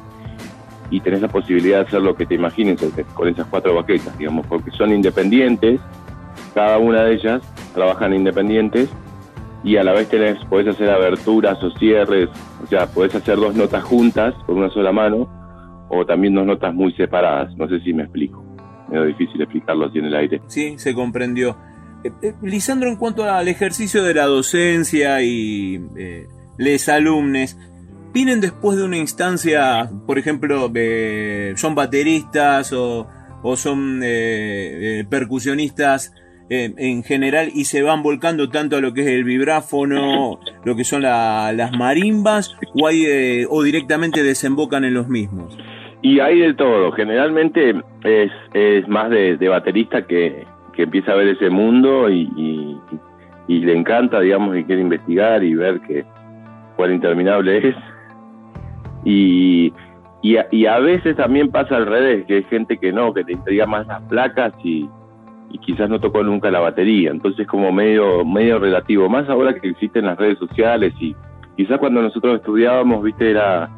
y 0.89 1.01
tenés 1.01 1.21
la 1.21 1.27
posibilidad 1.27 1.79
de 1.79 1.87
hacer 1.87 2.01
lo 2.01 2.15
que 2.15 2.25
te 2.25 2.35
imagines 2.35 2.79
con 3.13 3.27
esas 3.27 3.47
cuatro 3.47 3.75
baquetas, 3.75 4.17
digamos, 4.17 4.45
porque 4.47 4.71
son 4.71 4.93
independientes, 4.93 5.81
cada 6.53 6.77
una 6.77 7.03
de 7.03 7.13
ellas 7.13 7.41
trabajan 7.73 8.13
independientes 8.13 8.89
y 9.63 9.75
a 9.77 9.83
la 9.83 9.91
vez 9.91 10.07
tenés, 10.09 10.43
podés 10.45 10.67
hacer 10.67 10.89
aberturas 10.89 11.61
o 11.63 11.71
cierres, 11.71 12.29
o 12.63 12.67
sea, 12.67 12.87
podés 12.87 13.13
hacer 13.15 13.35
dos 13.35 13.55
notas 13.55 13.83
juntas 13.83 14.33
con 14.45 14.57
una 14.57 14.69
sola 14.69 14.91
mano 14.91 15.27
o 15.89 16.05
también 16.05 16.35
dos 16.35 16.45
notas 16.45 16.73
muy 16.73 16.93
separadas, 16.93 17.55
no 17.57 17.67
sé 17.67 17.79
si 17.81 17.93
me 17.93 18.03
explico, 18.03 18.43
es 18.91 19.17
difícil 19.17 19.41
explicarlo 19.41 19.85
así 19.85 19.99
en 19.99 20.05
el 20.05 20.15
aire. 20.15 20.41
Sí, 20.47 20.75
se 20.77 20.93
comprendió. 20.93 21.57
Eh, 22.03 22.11
eh, 22.21 22.33
Lisandro, 22.41 22.89
en 22.89 22.95
cuanto 22.95 23.25
al 23.25 23.47
ejercicio 23.47 24.03
de 24.03 24.13
la 24.13 24.25
docencia 24.25 25.21
y 25.21 25.81
eh, 25.97 26.27
les 26.57 26.87
alumnos, 26.87 27.57
¿vienen 28.13 28.39
después 28.39 28.77
de 28.77 28.83
una 28.85 28.97
instancia, 28.97 29.89
por 30.07 30.17
ejemplo, 30.17 30.71
son 31.55 31.75
bateristas 31.75 32.71
o, 32.73 33.07
son 33.55 34.01
percusionistas 35.09 36.13
en 36.49 37.03
general 37.03 37.51
y 37.53 37.65
se 37.65 37.83
van 37.83 38.01
volcando 38.01 38.49
tanto 38.49 38.77
a 38.77 38.81
lo 38.81 38.93
que 38.93 39.01
es 39.01 39.07
el 39.07 39.23
vibráfono, 39.23 40.39
lo 40.65 40.75
que 40.75 40.83
son 40.83 41.03
las 41.03 41.71
marimbas, 41.77 42.55
o, 42.73 42.87
hay, 42.87 43.45
o 43.49 43.63
directamente 43.63 44.23
desembocan 44.23 44.83
en 44.83 44.93
los 44.93 45.07
mismos? 45.07 45.57
Y 46.01 46.19
hay 46.19 46.39
de 46.39 46.53
todo, 46.53 46.91
generalmente 46.93 47.75
es, 48.03 48.31
es 48.53 48.87
más 48.87 49.09
de 49.09 49.49
baterista 49.49 50.05
que, 50.07 50.45
que 50.79 50.83
empieza 50.83 51.11
a 51.11 51.15
ver 51.15 51.27
ese 51.27 51.49
mundo 51.49 52.09
y, 52.09 52.79
le 53.49 53.75
encanta, 53.75 54.21
digamos, 54.21 54.55
y 54.55 54.63
quiere 54.63 54.81
investigar 54.81 55.43
y 55.43 55.53
ver 55.53 55.81
que 55.81 56.05
cuán 56.77 56.93
interminable 56.93 57.69
es. 57.69 57.75
Y, 59.03 59.73
y, 60.21 60.65
a, 60.65 60.79
veces 60.79 61.17
también 61.17 61.51
pasa 61.51 61.75
al 61.75 61.85
revés, 61.85 62.25
que 62.27 62.35
hay 62.35 62.43
gente 62.43 62.77
que 62.77 62.93
no, 62.93 63.13
que 63.13 63.25
te 63.25 63.33
intriga 63.33 63.65
más 63.65 63.87
las 63.87 64.01
placas 64.03 64.53
y, 64.63 64.89
quizás 65.65 65.89
no 65.89 65.99
tocó 65.99 66.23
nunca 66.23 66.49
la 66.49 66.61
batería. 66.61 67.11
Entonces 67.11 67.45
como 67.45 67.73
medio, 67.73 68.23
medio 68.23 68.57
relativo, 68.57 69.09
más 69.09 69.27
ahora 69.27 69.53
que 69.55 69.67
existen 69.67 70.05
las 70.05 70.17
redes 70.17 70.37
sociales 70.37 70.93
y 71.01 71.13
quizás 71.57 71.77
cuando 71.79 72.01
nosotros 72.01 72.37
estudiábamos, 72.37 73.03
viste, 73.03 73.31
era 73.31 73.69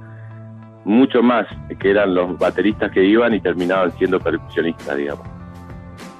mucho 0.83 1.21
más 1.21 1.47
que 1.79 1.91
eran 1.91 2.13
los 2.13 2.37
bateristas 2.37 2.91
que 2.91 3.03
iban 3.03 3.33
y 3.33 3.39
terminaban 3.39 3.91
siendo 3.97 4.19
percusionistas, 4.19 4.97
digamos. 4.97 5.27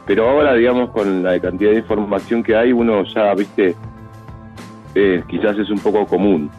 Pero 0.06 0.30
ahora, 0.30 0.54
digamos, 0.54 0.90
con 0.92 1.24
la 1.24 1.40
cantidad 1.40 1.72
de 1.72 1.78
información 1.78 2.44
que 2.44 2.56
hay, 2.56 2.72
uno 2.72 3.04
ya, 3.04 3.34
viste, 3.34 3.76
eh, 4.96 5.24
quizás 5.28 5.58
es 5.58 5.70
un 5.70 5.80
poco 5.80 6.06
común 6.06 6.50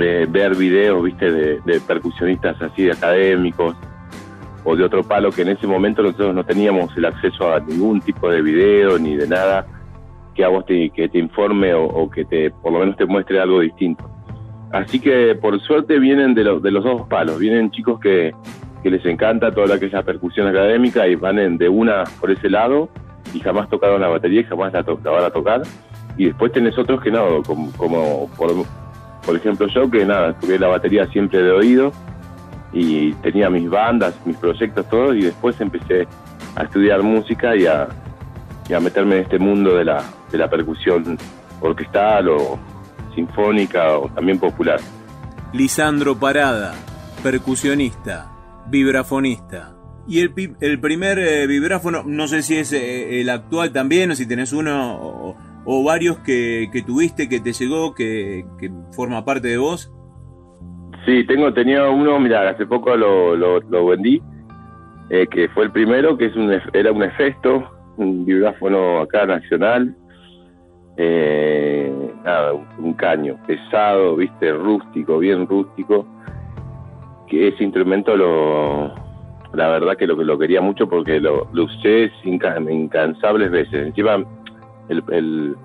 eh, 0.00 0.26
ver 0.28 0.54
videos, 0.54 1.02
viste, 1.02 1.30
de, 1.30 1.80
percusionistas 1.80 2.60
así, 2.60 2.84
de 2.84 2.92
académicos 2.92 3.74
o 4.64 4.76
de 4.76 4.84
otro 4.84 5.02
palo 5.02 5.30
que 5.30 5.42
en 5.42 5.48
ese 5.48 5.66
momento 5.66 6.02
nosotros 6.02 6.34
no 6.34 6.44
teníamos 6.44 6.94
el 6.96 7.06
acceso 7.06 7.52
a 7.52 7.60
ningún 7.60 8.00
tipo 8.00 8.30
de 8.30 8.42
video 8.42 8.98
ni 8.98 9.16
de 9.16 9.26
nada 9.26 9.66
que 10.34 10.44
a 10.44 10.48
vos 10.48 10.66
te, 10.66 10.90
que 10.90 11.08
te 11.08 11.18
informe 11.18 11.72
o, 11.74 12.08
que 12.10 12.24
te 12.24 12.50
por 12.50 12.72
lo 12.72 12.80
menos 12.80 12.96
te 12.96 13.06
muestre 13.06 13.40
algo 13.40 13.60
distinto. 13.60 14.08
Así 14.72 15.00
que 15.00 15.34
por 15.34 15.58
suerte 15.60 15.98
vienen 15.98 16.34
de, 16.34 16.42
de 16.44 16.70
los 16.70 16.84
dos 16.84 17.08
palos, 17.08 17.38
vienen 17.38 17.70
chicos 17.70 17.98
que, 18.00 18.32
que 18.82 18.90
les 18.90 19.04
encanta 19.06 19.50
toda 19.50 19.66
la 19.66 19.78
que 19.78 19.86
es 19.86 19.92
la 19.92 20.02
percusión 20.02 20.46
académica 20.46 21.06
y 21.08 21.14
van 21.14 21.38
en, 21.38 21.58
de 21.58 21.68
una 21.68 22.04
por 22.20 22.30
ese 22.30 22.50
lado 22.50 22.88
y 23.34 23.40
jamás 23.40 23.68
tocaron 23.68 24.00
la 24.00 24.08
batería 24.08 24.40
y 24.40 24.44
jamás 24.44 24.72
la, 24.72 24.82
van 24.82 25.24
a 25.24 25.30
tocar. 25.30 25.62
Y 26.16 26.26
después 26.26 26.52
tenés 26.52 26.76
otros 26.78 27.00
que 27.00 27.10
no, 27.10 27.42
como, 27.42 28.28
por, 28.36 28.52
por, 29.24 29.36
ejemplo 29.36 29.66
yo, 29.68 29.90
que 29.90 30.04
nada, 30.04 30.32
tuve 30.38 30.58
la 30.58 30.68
batería 30.68 31.06
siempre 31.06 31.42
de 31.42 31.50
oído 31.50 31.92
y 32.72 33.12
tenía 33.14 33.48
mis 33.50 33.68
bandas, 33.70 34.14
mis 34.24 34.36
proyectos, 34.36 34.88
todos, 34.88 35.16
y 35.16 35.22
después 35.22 35.60
empecé 35.60 36.06
a 36.56 36.64
estudiar 36.64 37.02
música 37.02 37.54
y 37.56 37.66
a, 37.66 37.88
y 38.68 38.74
a 38.74 38.80
meterme 38.80 39.16
en 39.16 39.22
este 39.22 39.38
mundo 39.38 39.76
de 39.76 39.84
la, 39.84 40.02
de 40.30 40.38
la 40.38 40.50
percusión 40.50 41.16
orquestal 41.60 42.28
o 42.28 42.58
sinfónica 43.14 43.98
o 43.98 44.08
también 44.08 44.38
popular. 44.38 44.80
Lisandro 45.52 46.18
Parada, 46.18 46.74
percusionista, 47.22 48.30
vibrafonista. 48.68 49.74
Y 50.06 50.20
el, 50.20 50.32
el 50.60 50.80
primer 50.80 51.18
eh, 51.18 51.46
vibráfono, 51.46 52.02
no 52.04 52.28
sé 52.28 52.42
si 52.42 52.56
es 52.56 52.72
eh, 52.72 53.20
el 53.20 53.28
actual 53.28 53.72
también, 53.72 54.10
o 54.10 54.14
si 54.14 54.26
tenés 54.26 54.52
uno 54.52 55.36
o, 55.64 55.84
varios 55.84 56.18
que, 56.20 56.70
tuviste, 56.86 57.28
que 57.28 57.40
te 57.40 57.52
llegó, 57.52 57.94
que, 57.94 58.44
forma 58.92 59.24
parte 59.24 59.48
de 59.48 59.58
vos. 59.58 59.92
Sí, 61.04 61.26
tengo, 61.26 61.52
tenía 61.52 61.88
uno, 61.90 62.18
mira, 62.18 62.48
hace 62.48 62.66
poco 62.66 62.96
lo, 62.96 63.36
lo, 63.36 63.86
vendí, 63.86 64.22
eh, 65.10 65.26
que 65.30 65.48
fue 65.50 65.64
el 65.64 65.72
primero, 65.72 66.16
que 66.16 66.26
es 66.26 66.36
un, 66.36 66.50
era 66.72 66.90
un 66.90 67.02
efecto, 67.02 67.70
un 67.98 68.24
vibráfono 68.24 69.00
acá 69.00 69.26
nacional, 69.26 69.94
nada, 72.24 72.54
un 72.78 72.92
caño 72.94 73.36
pesado, 73.46 74.16
viste, 74.16 74.52
rústico, 74.52 75.18
bien 75.18 75.46
rústico 75.46 76.06
que 77.28 77.48
ese 77.48 77.62
instrumento 77.62 78.16
lo 78.16 78.92
la 79.52 79.68
verdad 79.68 79.96
que 79.96 80.06
lo 80.06 80.14
lo 80.14 80.38
quería 80.38 80.60
mucho 80.60 80.88
porque 80.88 81.20
lo, 81.20 81.48
usé 81.52 82.10
incansables 82.24 83.50
veces. 83.50 83.86
Encima 83.86 84.24
el, 84.88 85.56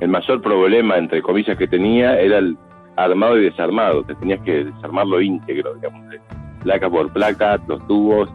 el, 0.00 0.08
mayor 0.08 0.40
problema 0.42 0.96
entre 0.96 1.22
comillas 1.22 1.56
que 1.56 1.66
tenía 1.66 2.20
era 2.20 2.38
el 2.38 2.56
armado 2.96 3.38
y 3.38 3.44
desarmado 3.44 4.02
te 4.04 4.14
tenías 4.16 4.40
que 4.40 4.64
desarmarlo 4.64 5.20
íntegro 5.20 5.74
digamos 5.74 6.14
placa 6.62 6.90
por 6.90 7.12
placa 7.12 7.58
los 7.66 7.84
tubos. 7.86 8.28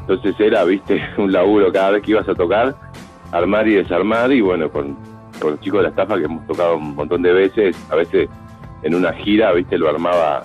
Entonces 0.00 0.38
era 0.38 0.64
viste 0.64 1.00
un 1.18 1.32
laburo 1.32 1.72
cada 1.72 1.92
vez 1.92 2.02
que 2.02 2.12
ibas 2.12 2.28
a 2.28 2.34
tocar 2.34 2.74
armar 3.32 3.66
y 3.66 3.74
desarmar 3.74 4.30
y 4.32 4.40
bueno 4.40 4.70
con, 4.70 4.96
con 5.40 5.52
los 5.52 5.60
chicos 5.60 5.78
de 5.78 5.82
la 5.84 5.88
estafa 5.90 6.18
que 6.18 6.24
hemos 6.24 6.46
tocado 6.46 6.76
un 6.76 6.94
montón 6.94 7.22
de 7.22 7.32
veces 7.32 7.76
a 7.90 7.96
veces 7.96 8.28
en 8.82 8.94
una 8.94 9.12
gira 9.12 9.52
viste 9.52 9.78
lo 9.78 9.88
armaba 9.88 10.42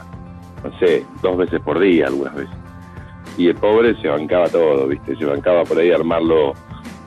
no 0.64 0.78
sé, 0.80 1.06
dos 1.22 1.38
veces 1.38 1.60
por 1.62 1.80
día 1.80 2.08
algunas 2.08 2.36
veces. 2.36 2.56
Y 3.38 3.48
el 3.48 3.56
pobre 3.56 3.96
se 4.02 4.08
bancaba 4.08 4.48
todo, 4.50 4.88
¿viste? 4.88 5.16
Se 5.16 5.26
bancaba 5.26 5.64
por 5.64 5.78
ahí 5.78 5.92
armarlo 5.92 6.54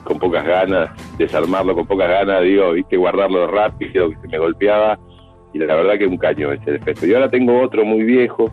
con 0.03 0.19
pocas 0.19 0.45
ganas, 0.45 0.89
desarmarlo 1.17 1.75
con 1.75 1.85
pocas 1.85 2.09
ganas, 2.09 2.41
digo, 2.43 2.71
¿viste? 2.73 2.97
Guardarlo 2.97 3.47
rápido, 3.47 4.09
que 4.09 4.17
se 4.17 4.27
me 4.27 4.39
golpeaba. 4.39 4.97
Y 5.53 5.59
la 5.59 5.75
verdad 5.75 5.99
que 5.99 6.07
un 6.07 6.17
caño 6.17 6.51
ese 6.51 6.71
defecto. 6.71 7.05
Y 7.05 7.13
ahora 7.13 7.29
tengo 7.29 7.61
otro 7.61 7.85
muy 7.85 8.03
viejo, 8.03 8.51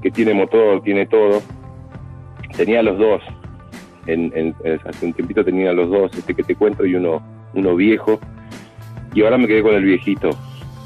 que 0.00 0.10
tiene 0.10 0.32
motor, 0.32 0.82
tiene 0.82 1.06
todo. 1.06 1.42
Tenía 2.56 2.82
los 2.82 2.98
dos. 2.98 3.22
En, 4.06 4.54
hace 4.86 5.06
un 5.06 5.12
tiempito 5.12 5.44
tenía 5.44 5.72
los 5.72 5.90
dos, 5.90 6.12
este 6.16 6.34
que 6.34 6.42
te 6.42 6.56
cuento, 6.56 6.86
y 6.86 6.94
uno, 6.94 7.22
uno 7.54 7.76
viejo. 7.76 8.18
Y 9.14 9.22
ahora 9.22 9.38
me 9.38 9.46
quedé 9.46 9.62
con 9.62 9.74
el 9.74 9.84
viejito, 9.84 10.30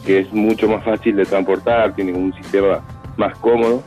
que 0.05 0.21
es 0.21 0.33
mucho 0.33 0.69
más 0.69 0.85
fácil 0.85 1.17
de 1.17 1.25
transportar, 1.25 1.95
tiene 1.95 2.13
un 2.13 2.33
sistema 2.35 2.81
más 3.17 3.37
cómodo 3.39 3.83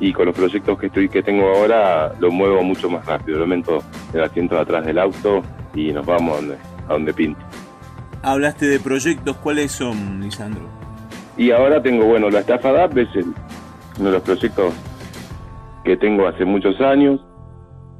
y 0.00 0.12
con 0.12 0.26
los 0.26 0.34
proyectos 0.34 0.78
que 0.78 0.86
estoy 0.86 1.08
que 1.08 1.22
tengo 1.22 1.48
ahora 1.48 2.12
lo 2.20 2.30
muevo 2.30 2.62
mucho 2.62 2.88
más 2.88 3.04
rápido. 3.06 3.38
Lo 3.38 3.46
meto 3.46 3.82
el 4.12 4.22
asiento 4.22 4.54
de 4.54 4.60
atrás 4.62 4.86
del 4.86 4.98
auto 4.98 5.42
y 5.74 5.92
nos 5.92 6.06
vamos 6.06 6.32
a 6.32 6.40
donde, 6.40 6.56
a 6.88 6.92
donde 6.92 7.12
pinte. 7.12 7.40
Hablaste 8.22 8.66
de 8.66 8.80
proyectos, 8.80 9.36
¿cuáles 9.36 9.72
son, 9.72 10.20
Lisandro? 10.20 10.62
Y 11.36 11.52
ahora 11.52 11.80
tengo, 11.80 12.04
bueno, 12.04 12.30
la 12.30 12.40
estafa 12.40 12.72
DAP 12.72 12.98
es 12.98 13.08
uno 13.14 14.06
de 14.06 14.10
los 14.10 14.22
proyectos 14.22 14.74
que 15.84 15.96
tengo 15.96 16.26
hace 16.26 16.44
muchos 16.44 16.80
años. 16.80 17.20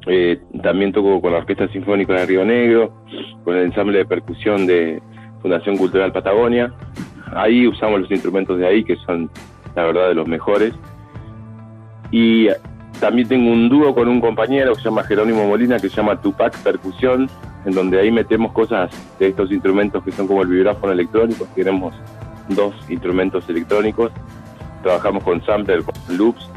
Eh, 0.07 0.41
también 0.61 0.91
toco 0.91 1.21
con 1.21 1.31
la 1.31 1.39
Orquesta 1.39 1.67
Sinfónica 1.69 2.13
de 2.13 2.25
Río 2.25 2.45
Negro, 2.45 2.93
con 3.43 3.55
el 3.55 3.65
ensamble 3.65 3.99
de 3.99 4.05
percusión 4.05 4.65
de 4.65 5.01
Fundación 5.41 5.77
Cultural 5.77 6.11
Patagonia. 6.11 6.73
Ahí 7.33 7.67
usamos 7.67 8.01
los 8.01 8.11
instrumentos 8.11 8.57
de 8.57 8.67
ahí, 8.67 8.83
que 8.83 8.95
son 8.97 9.29
la 9.75 9.83
verdad, 9.83 10.07
de 10.09 10.15
los 10.15 10.27
mejores. 10.27 10.73
Y 12.11 12.47
también 12.99 13.27
tengo 13.27 13.51
un 13.51 13.69
dúo 13.69 13.93
con 13.93 14.07
un 14.07 14.19
compañero 14.19 14.73
que 14.73 14.81
se 14.81 14.85
llama 14.89 15.03
Jerónimo 15.03 15.47
Molina, 15.47 15.79
que 15.79 15.89
se 15.89 15.95
llama 15.95 16.19
Tupac 16.19 16.57
Percusión, 16.63 17.29
en 17.65 17.73
donde 17.73 17.99
ahí 17.99 18.11
metemos 18.11 18.51
cosas 18.51 18.91
de 19.19 19.27
estos 19.27 19.51
instrumentos 19.51 20.03
que 20.03 20.11
son 20.11 20.27
como 20.27 20.41
el 20.41 20.49
vibráfono 20.49 20.91
electrónico. 20.91 21.47
Tenemos 21.55 21.93
dos 22.49 22.73
instrumentos 22.89 23.47
electrónicos. 23.49 24.11
Trabajamos 24.81 25.23
con 25.23 25.43
sampler, 25.45 25.83
con 25.83 26.17
loops 26.17 26.49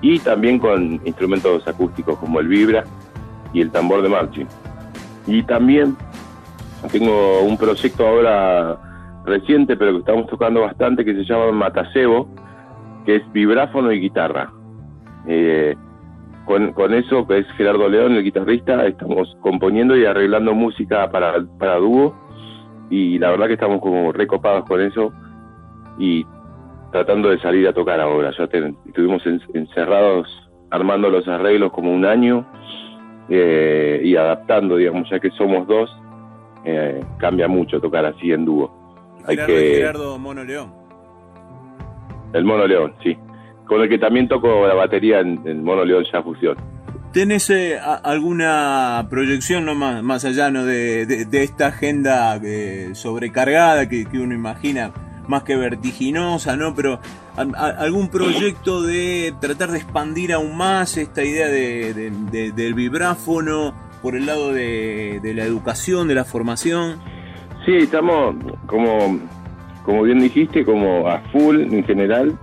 y 0.00 0.18
también 0.20 0.58
con 0.58 1.00
instrumentos 1.04 1.66
acústicos 1.66 2.18
como 2.18 2.40
el 2.40 2.48
vibra 2.48 2.84
y 3.52 3.60
el 3.60 3.70
tambor 3.70 4.02
de 4.02 4.08
marching. 4.08 4.46
Y 5.26 5.42
también 5.42 5.96
tengo 6.90 7.42
un 7.42 7.56
proyecto 7.56 8.06
ahora 8.06 8.78
reciente, 9.24 9.76
pero 9.76 9.92
que 9.92 9.98
estamos 9.98 10.26
tocando 10.28 10.62
bastante, 10.62 11.04
que 11.04 11.14
se 11.14 11.24
llama 11.24 11.52
Matacebo, 11.52 12.28
que 13.04 13.16
es 13.16 13.32
vibráfono 13.32 13.92
y 13.92 14.00
guitarra. 14.00 14.52
Eh, 15.26 15.74
con, 16.46 16.94
eso, 16.94 17.26
que 17.26 17.38
es 17.38 17.46
Gerardo 17.56 17.88
León, 17.88 18.12
el 18.12 18.22
guitarrista, 18.22 18.86
estamos 18.86 19.36
componiendo 19.40 19.96
y 19.96 20.04
arreglando 20.04 20.54
música 20.54 21.10
para, 21.10 21.44
para 21.58 21.76
dúo 21.76 22.14
y 22.88 23.18
la 23.18 23.30
verdad 23.30 23.48
que 23.48 23.54
estamos 23.54 23.80
como 23.80 24.12
recopados 24.12 24.64
con 24.64 24.80
eso 24.80 25.12
y 25.98 26.24
tratando 26.92 27.30
de 27.30 27.40
salir 27.40 27.66
a 27.66 27.72
tocar 27.72 28.00
ahora. 28.00 28.30
Ya 28.38 28.44
estuvimos 28.44 29.22
encerrados 29.54 30.28
armando 30.70 31.10
los 31.10 31.26
arreglos 31.26 31.72
como 31.72 31.92
un 31.92 32.04
año 32.04 32.46
eh, 33.28 34.00
y 34.04 34.14
adaptando, 34.14 34.76
digamos, 34.76 35.10
ya 35.10 35.18
que 35.18 35.30
somos 35.32 35.66
dos, 35.66 35.90
eh, 36.66 37.00
cambia 37.18 37.46
mucho 37.46 37.80
tocar 37.80 38.04
así 38.04 38.32
en 38.32 38.44
dúo. 38.44 38.70
Hay 39.24 39.36
que... 39.36 39.76
Gerardo 39.76 40.18
Mono 40.18 40.42
León. 40.42 40.72
El 42.32 42.44
Mono 42.44 42.66
León, 42.66 42.94
sí. 43.02 43.16
Con 43.66 43.80
el 43.80 43.88
que 43.88 43.98
también 43.98 44.28
toco 44.28 44.66
la 44.66 44.74
batería 44.74 45.20
en 45.20 45.40
el 45.46 45.62
Mono 45.62 45.84
León 45.84 46.04
ya 46.12 46.22
fusión. 46.22 46.56
¿Tenés 47.12 47.48
eh, 47.50 47.78
alguna 47.80 49.06
proyección 49.08 49.64
no 49.64 49.74
más, 49.74 50.02
más 50.02 50.24
allá 50.24 50.50
¿no? 50.50 50.64
De, 50.64 51.06
de, 51.06 51.42
esta 51.42 51.68
agenda 51.68 52.38
eh, 52.44 52.90
sobrecargada 52.92 53.88
que, 53.88 54.04
que, 54.04 54.18
uno 54.18 54.34
imagina 54.34 54.92
más 55.26 55.44
que 55.44 55.56
vertiginosa, 55.56 56.56
¿no? 56.56 56.74
Pero 56.74 57.00
algún 57.36 58.08
proyecto 58.08 58.82
de 58.82 59.34
tratar 59.40 59.70
de 59.70 59.78
expandir 59.78 60.32
aún 60.32 60.56
más 60.56 60.96
esta 60.96 61.22
idea 61.22 61.48
de, 61.48 62.52
del 62.54 62.74
vibráfono 62.74 63.74
por 64.06 64.14
el 64.14 64.26
lado 64.26 64.52
de, 64.52 65.20
la 65.34 65.42
educación, 65.42 66.06
de 66.06 66.14
la 66.14 66.24
formación. 66.24 67.00
Sí, 67.64 67.74
estamos 67.74 68.36
como, 68.66 69.18
como 69.82 70.02
bien 70.04 70.20
dijiste, 70.20 70.64
como 70.64 71.08
a 71.08 71.18
full 71.32 71.60
en 71.60 71.82
general. 71.82 72.38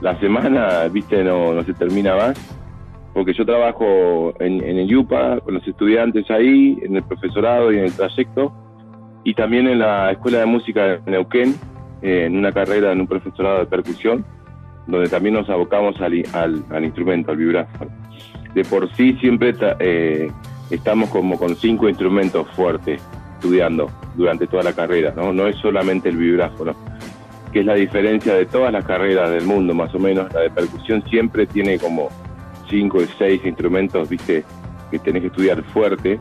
La 0.00 0.18
semana, 0.18 0.88
viste, 0.88 1.22
no, 1.22 1.62
se 1.62 1.72
termina 1.74 2.16
más. 2.16 2.36
Porque 3.14 3.32
yo 3.32 3.46
trabajo 3.46 4.34
en, 4.40 4.60
en 4.64 4.76
el 4.76 4.96
UPA 4.96 5.38
con 5.38 5.54
los 5.54 5.68
estudiantes 5.68 6.28
ahí, 6.32 6.76
en 6.82 6.96
el 6.96 7.04
profesorado 7.04 7.72
y 7.72 7.78
en 7.78 7.84
el 7.84 7.92
trayecto, 7.92 8.52
y 9.22 9.34
también 9.34 9.68
en 9.68 9.78
la 9.78 10.10
Escuela 10.10 10.38
de 10.38 10.46
Música 10.46 10.82
de 10.84 11.00
Neuquén, 11.12 11.54
en 12.02 12.36
una 12.36 12.50
carrera 12.50 12.90
en 12.90 13.02
un 13.02 13.06
profesorado 13.06 13.60
de 13.60 13.66
percusión, 13.66 14.24
donde 14.88 15.08
también 15.08 15.36
nos 15.36 15.48
abocamos 15.48 15.94
al, 16.00 16.24
al, 16.72 16.84
instrumento, 16.84 17.30
al 17.30 17.36
vibráfono. 17.36 17.92
De 18.52 18.64
por 18.64 18.92
sí 18.96 19.12
siempre 19.20 19.54
eh, 19.78 20.32
estamos 20.70 21.10
como 21.10 21.38
con 21.38 21.56
cinco 21.56 21.88
instrumentos 21.88 22.48
fuertes 22.54 23.02
estudiando 23.34 23.90
durante 24.16 24.46
toda 24.46 24.64
la 24.64 24.72
carrera, 24.72 25.12
¿no? 25.16 25.32
No 25.32 25.46
es 25.46 25.56
solamente 25.56 26.08
el 26.08 26.16
vibráfono, 26.16 26.74
que 27.52 27.60
es 27.60 27.66
la 27.66 27.74
diferencia 27.74 28.34
de 28.34 28.46
todas 28.46 28.72
las 28.72 28.84
carreras 28.84 29.30
del 29.30 29.44
mundo, 29.44 29.74
más 29.74 29.94
o 29.94 29.98
menos. 29.98 30.32
La 30.32 30.40
de 30.40 30.50
percusión 30.50 31.04
siempre 31.08 31.46
tiene 31.46 31.78
como 31.78 32.08
cinco 32.68 32.98
o 32.98 33.06
seis 33.16 33.40
instrumentos, 33.44 34.08
viste, 34.08 34.44
que 34.90 34.98
tenés 34.98 35.22
que 35.22 35.28
estudiar 35.28 35.62
fuerte 35.64 36.18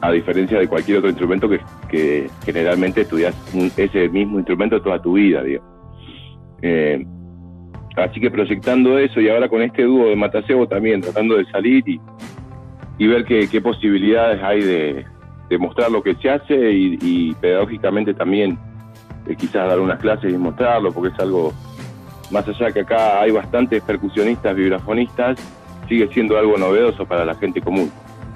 a 0.00 0.10
diferencia 0.10 0.58
de 0.58 0.68
cualquier 0.68 0.98
otro 0.98 1.10
instrumento 1.10 1.48
que, 1.88 2.30
generalmente 2.44 3.02
estudias 3.02 3.34
ese 3.76 4.08
mismo 4.08 4.38
instrumento 4.38 4.80
toda 4.80 5.00
tu 5.00 5.14
vida, 5.14 5.42
digo. 5.42 5.62
Eh, 6.62 7.04
así 7.96 8.20
que 8.20 8.30
proyectando 8.30 8.98
eso 8.98 9.20
y 9.20 9.28
ahora 9.28 9.48
con 9.48 9.62
este 9.62 9.84
dúo 9.84 10.08
de 10.08 10.16
Matacebo 10.16 10.66
también 10.66 11.00
tratando 11.00 11.36
de 11.36 11.44
salir 11.46 11.88
y, 11.88 12.00
y 12.98 13.06
ver 13.06 13.24
qué, 13.24 13.60
posibilidades 13.60 14.42
hay 14.42 14.60
de, 14.60 15.06
mostrar 15.58 15.90
lo 15.90 16.02
que 16.02 16.14
se 16.16 16.28
hace 16.28 16.72
y, 16.72 17.34
pedagógicamente 17.40 18.12
también 18.12 18.58
eh, 19.26 19.36
quizás 19.36 19.68
dar 19.68 19.80
unas 19.80 19.98
clases 19.98 20.32
y 20.32 20.36
mostrarlo 20.36 20.92
porque 20.92 21.14
es 21.14 21.20
algo 21.20 21.54
más 22.30 22.46
allá 22.46 22.70
que 22.72 22.80
acá 22.80 23.22
hay 23.22 23.30
bastantes 23.30 23.82
percusionistas, 23.82 24.54
vibrafonistas, 24.54 25.38
sigue 25.88 26.08
siendo 26.12 26.36
algo 26.36 26.58
novedoso 26.58 27.06
para 27.06 27.24
la 27.24 27.34
gente 27.36 27.62
común. 27.62 27.90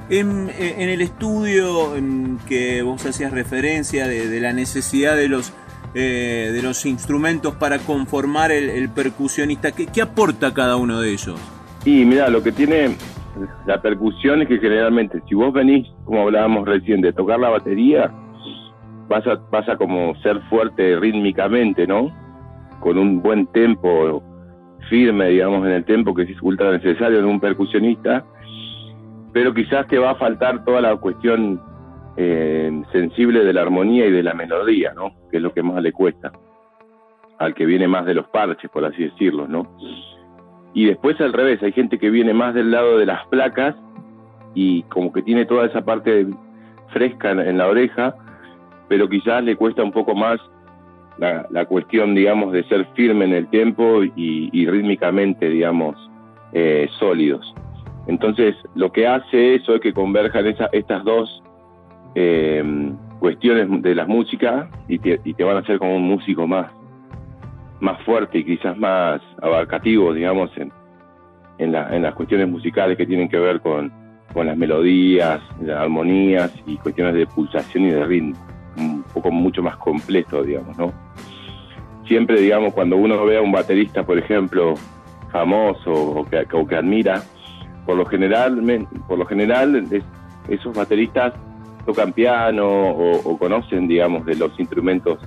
En, 0.08 0.50
el 0.50 1.00
estudio 1.00 1.96
en 1.96 2.38
que 2.48 2.82
vos 2.82 3.04
hacías 3.04 3.32
referencia 3.32 4.06
de, 4.06 4.40
la 4.40 4.52
necesidad 4.52 5.16
de 5.16 5.28
los, 5.28 5.52
eh, 5.94 6.50
de 6.52 6.62
los 6.62 6.86
instrumentos 6.86 7.54
para 7.54 7.78
conformar 7.78 8.52
el, 8.52 8.88
percusionista, 8.90 9.72
¿qué, 9.72 9.86
¿qué, 9.86 10.02
aporta 10.02 10.52
cada 10.54 10.76
uno 10.76 11.00
de 11.00 11.12
ellos? 11.12 11.38
Y 11.84 12.04
mira, 12.04 12.28
lo 12.28 12.42
que 12.42 12.52
tiene 12.52 12.96
la 13.66 13.80
percusión 13.80 14.42
es 14.42 14.48
que 14.48 14.58
generalmente, 14.58 15.22
si 15.28 15.34
vos 15.34 15.52
venís, 15.52 15.88
como 16.04 16.22
hablábamos 16.22 16.66
recién, 16.66 17.00
de 17.00 17.12
tocar 17.12 17.40
la 17.40 17.50
batería, 17.50 18.12
vas 19.08 19.26
a, 19.68 19.76
como 19.76 20.14
ser 20.16 20.40
fuerte 20.50 20.96
rítmicamente, 20.98 21.86
¿no? 21.86 22.10
Con 22.80 22.98
un 22.98 23.22
buen 23.22 23.46
tempo 23.48 24.22
firme, 24.88 25.28
digamos, 25.28 25.66
en 25.66 25.72
el 25.72 25.84
tempo 25.84 26.14
que 26.14 26.22
es 26.22 26.42
ultra 26.42 26.70
necesario 26.72 27.18
en 27.18 27.24
un 27.26 27.40
percusionista 27.40 28.24
pero 29.32 29.54
quizás 29.54 29.86
te 29.88 29.98
va 29.98 30.10
a 30.10 30.14
faltar 30.14 30.64
toda 30.64 30.80
la 30.80 30.96
cuestión 30.96 31.60
eh, 32.16 32.82
sensible 32.92 33.44
de 33.44 33.52
la 33.52 33.62
armonía 33.62 34.06
y 34.06 34.12
de 34.12 34.22
la 34.22 34.34
melodía, 34.34 34.92
¿no? 34.94 35.12
Que 35.30 35.38
es 35.38 35.42
lo 35.42 35.52
que 35.52 35.62
más 35.62 35.82
le 35.82 35.92
cuesta 35.92 36.30
al 37.38 37.54
que 37.54 37.66
viene 37.66 37.88
más 37.88 38.06
de 38.06 38.14
los 38.14 38.28
parches, 38.28 38.70
por 38.70 38.84
así 38.84 39.02
decirlo, 39.02 39.48
¿no? 39.48 39.76
Y 40.74 40.86
después 40.86 41.20
al 41.20 41.32
revés, 41.32 41.62
hay 41.62 41.72
gente 41.72 41.98
que 41.98 42.10
viene 42.10 42.32
más 42.32 42.54
del 42.54 42.70
lado 42.70 42.98
de 42.98 43.06
las 43.06 43.26
placas 43.26 43.74
y 44.54 44.82
como 44.84 45.12
que 45.12 45.22
tiene 45.22 45.44
toda 45.44 45.66
esa 45.66 45.82
parte 45.82 46.26
fresca 46.88 47.30
en, 47.30 47.58
la 47.58 47.68
oreja, 47.68 48.14
pero 48.88 49.08
quizás 49.08 49.42
le 49.42 49.56
cuesta 49.56 49.82
un 49.82 49.92
poco 49.92 50.14
más 50.14 50.40
la, 51.18 51.64
cuestión, 51.66 52.14
digamos, 52.14 52.52
de 52.52 52.64
ser 52.64 52.86
firme 52.94 53.24
en 53.24 53.32
el 53.32 53.46
tiempo 53.48 54.02
y, 54.02 54.66
rítmicamente, 54.66 55.48
digamos, 55.48 55.96
eh, 56.52 56.88
sólidos. 56.98 57.54
Entonces, 58.06 58.56
lo 58.74 58.90
que 58.92 59.06
hace 59.06 59.54
eso 59.54 59.76
es 59.76 59.80
que 59.80 59.92
converjan 59.92 60.46
estas 60.72 61.04
dos 61.04 61.42
eh, 62.14 62.92
cuestiones 63.20 63.82
de 63.82 63.94
la 63.94 64.04
música 64.04 64.68
y 64.88 64.98
te, 64.98 65.44
van 65.44 65.56
a 65.56 65.60
hacer 65.60 65.78
como 65.78 65.96
un 65.96 66.02
músico 66.02 66.46
más, 66.48 66.72
más 67.82 68.00
fuerte 68.04 68.38
y 68.38 68.44
quizás 68.44 68.78
más 68.78 69.20
abarcativo, 69.42 70.14
digamos, 70.14 70.50
en, 70.56 70.72
en, 71.58 71.72
las 72.02 72.14
cuestiones 72.14 72.48
musicales 72.48 72.96
que 72.96 73.06
tienen 73.06 73.28
que 73.28 73.38
ver 73.38 73.60
con, 73.60 73.92
las 74.34 74.56
melodías, 74.56 75.42
las 75.60 75.80
armonías 75.80 76.50
y 76.64 76.78
cuestiones 76.78 77.14
de 77.14 77.26
pulsación 77.26 77.84
y 77.84 77.90
de 77.90 78.04
ritmo, 78.06 78.36
un 78.78 79.02
poco 79.12 79.30
mucho 79.30 79.62
más 79.62 79.76
completo, 79.76 80.42
digamos, 80.42 80.78
¿no? 80.78 80.92
Siempre, 82.06 82.40
digamos, 82.40 82.72
cuando 82.72 82.96
uno 82.96 83.24
ve 83.26 83.36
a 83.36 83.42
un 83.42 83.52
baterista, 83.52 84.04
por 84.04 84.16
ejemplo, 84.16 84.74
famoso 85.30 85.92
o 85.92 86.24
que, 86.24 86.46
o 86.52 86.66
que 86.66 86.76
admira, 86.76 87.22
por 87.84 87.96
lo 87.96 88.06
general, 88.06 88.62
por 89.08 89.18
lo 89.18 89.26
general 89.26 89.84
esos 90.48 90.74
bateristas 90.74 91.34
tocan 91.84 92.12
piano 92.12 92.68
o, 92.68 93.36
conocen, 93.38 93.88
digamos, 93.88 94.24
de 94.24 94.36
los 94.36 94.58
instrumentos 94.58 95.18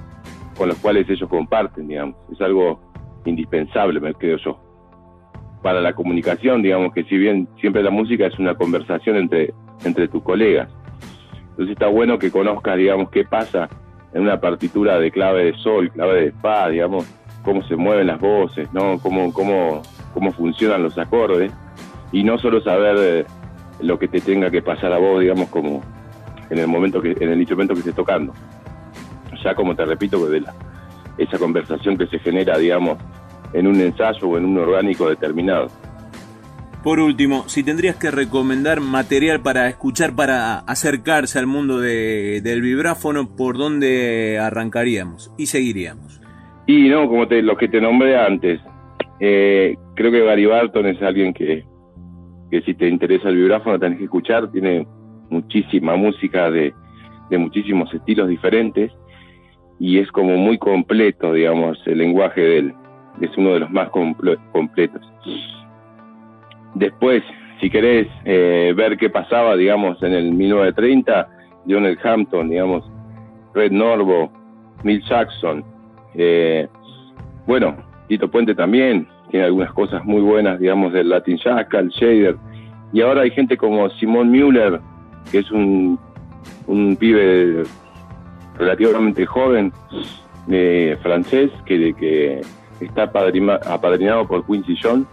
con 0.57 0.69
los 0.69 0.77
cuales 0.79 1.09
ellos 1.09 1.29
comparten, 1.29 1.87
digamos. 1.87 2.15
Es 2.31 2.41
algo 2.41 2.79
indispensable, 3.25 3.99
me 3.99 4.13
creo 4.13 4.37
yo. 4.37 4.59
Para 5.61 5.81
la 5.81 5.93
comunicación, 5.93 6.61
digamos 6.61 6.93
que 6.93 7.03
si 7.05 7.17
bien 7.17 7.47
siempre 7.59 7.83
la 7.83 7.89
música 7.89 8.27
es 8.27 8.37
una 8.39 8.55
conversación 8.55 9.17
entre, 9.17 9.53
entre 9.83 10.07
tus 10.07 10.23
colegas. 10.23 10.69
Entonces 11.51 11.73
está 11.73 11.87
bueno 11.87 12.19
que 12.19 12.31
conozcas, 12.31 12.77
digamos, 12.77 13.09
qué 13.09 13.23
pasa 13.23 13.69
en 14.13 14.21
una 14.21 14.39
partitura 14.39 14.99
de 14.99 15.11
clave 15.11 15.45
de 15.45 15.53
sol, 15.57 15.91
clave 15.91 16.25
de 16.25 16.31
fa, 16.33 16.69
digamos, 16.69 17.05
cómo 17.43 17.63
se 17.63 17.75
mueven 17.75 18.07
las 18.07 18.19
voces, 18.19 18.71
¿no? 18.73 18.99
Cómo, 18.99 19.31
cómo, 19.33 19.81
cómo 20.13 20.31
funcionan 20.31 20.83
los 20.83 20.97
acordes 20.97 21.51
y 22.11 22.23
no 22.23 22.37
solo 22.37 22.61
saber 22.61 22.95
eh, 22.99 23.25
lo 23.81 23.99
que 23.99 24.07
te 24.07 24.21
tenga 24.21 24.49
que 24.49 24.61
pasar 24.61 24.93
a 24.93 24.97
vos, 24.97 25.19
digamos, 25.19 25.49
como 25.49 25.81
en 26.49 26.59
el 26.59 26.67
momento 26.67 27.01
que, 27.01 27.11
en 27.19 27.29
el 27.29 27.39
instrumento 27.39 27.73
que 27.73 27.79
estés 27.79 27.95
tocando. 27.95 28.33
Ya 29.45 29.55
como 29.55 29.75
te 29.75 29.86
repito, 29.86 30.27
de 30.27 30.41
la, 30.41 30.53
esa 31.17 31.38
conversación 31.38 31.97
que 31.97 32.08
se 32.08 32.19
genera, 32.19 32.58
digamos, 32.58 32.97
en 33.53 33.67
un 33.67 33.79
ensayo 33.79 34.27
o 34.27 34.38
en 34.38 34.45
un 34.45 34.58
orgánico 34.58 35.08
determinado. 35.08 35.67
Por 36.84 36.99
último, 36.99 37.47
si 37.47 37.63
tendrías 37.63 37.95
que 37.95 38.12
recomendar 38.12 38.79
material 38.79 39.41
para 39.41 39.67
escuchar, 39.69 40.15
para 40.15 40.60
acercarse 40.60 41.39
al 41.39 41.47
mundo 41.47 41.79
del 41.79 42.62
vibráfono, 42.62 43.36
¿por 43.36 43.58
dónde 43.58 44.38
arrancaríamos 44.39 45.31
y 45.38 45.47
seguiríamos? 45.47 46.21
Y 46.67 46.89
no, 46.89 47.08
como 47.08 47.27
te, 47.27 47.41
lo 47.41 47.58
que 47.58 47.69
te 47.69 47.79
nombré 47.79 48.17
antes, 48.17 48.60
eh, 49.19 49.75
creo 49.95 50.12
que 50.12 50.25
Gary 50.25 50.45
Barton 50.45 50.88
es 50.88 51.01
alguien 51.01 51.34
que, 51.34 51.63
que 52.51 52.62
si 52.62 52.73
te 52.73 52.88
interesa 52.88 53.29
el 53.29 53.36
vibráfono 53.38 53.79
tenés 53.79 53.97
que 53.97 54.05
escuchar, 54.05 54.51
tiene 54.51 54.86
muchísima 55.29 55.95
música 55.95 56.51
de, 56.51 56.73
muchísimos 57.31 57.93
estilos 57.93 58.29
diferentes 58.29 58.91
y 59.79 59.99
es 59.99 60.11
como 60.11 60.38
muy 60.38 60.57
completo, 60.57 61.33
digamos, 61.33 61.77
el 61.85 61.97
lenguaje 61.97 62.41
de 62.41 62.57
él. 62.59 62.73
Es 63.21 63.35
uno 63.38 63.53
de 63.53 63.59
los 63.61 63.71
más 63.71 63.89
completos. 63.89 65.01
Después, 66.73 67.23
si 67.61 67.69
querés 67.69 68.07
eh, 68.25 68.73
ver 68.75 68.97
qué 68.97 69.09
pasaba, 69.09 69.55
digamos, 69.55 70.01
en 70.03 70.13
el 70.13 70.33
1930, 70.33 71.27
Lionel 71.65 71.97
Hampton, 72.03 72.49
digamos, 72.49 72.83
Red 73.53 73.71
Norvo, 73.71 74.31
Neil 74.83 75.01
Jackson, 75.07 75.63
eh, 76.13 76.67
bueno, 77.47 77.75
Tito 78.07 78.29
Puente 78.29 78.53
también, 78.53 79.07
tiene 79.29 79.45
algunas 79.45 79.71
cosas 79.73 80.03
muy 80.03 80.21
buenas, 80.21 80.59
digamos, 80.59 80.93
del 80.93 81.09
Latin 81.09 81.38
Jackal, 81.38 81.89
Shader. 81.89 82.38
Y 82.93 83.01
ahora 83.01 83.21
hay 83.21 83.31
gente 83.31 83.57
como 83.57 83.89
Simon 83.91 84.29
Müller, 84.29 84.79
que 85.31 85.39
es 85.39 85.51
un, 85.51 85.99
un 86.67 86.95
pibe 86.95 87.63
relativamente 88.57 89.25
joven, 89.25 89.71
eh, 90.49 90.97
francés, 91.01 91.51
que, 91.65 91.93
que 91.93 92.41
está 92.79 93.03
apadrinado 93.03 94.27
por 94.27 94.45
Quincy 94.45 94.75
John, 94.81 95.07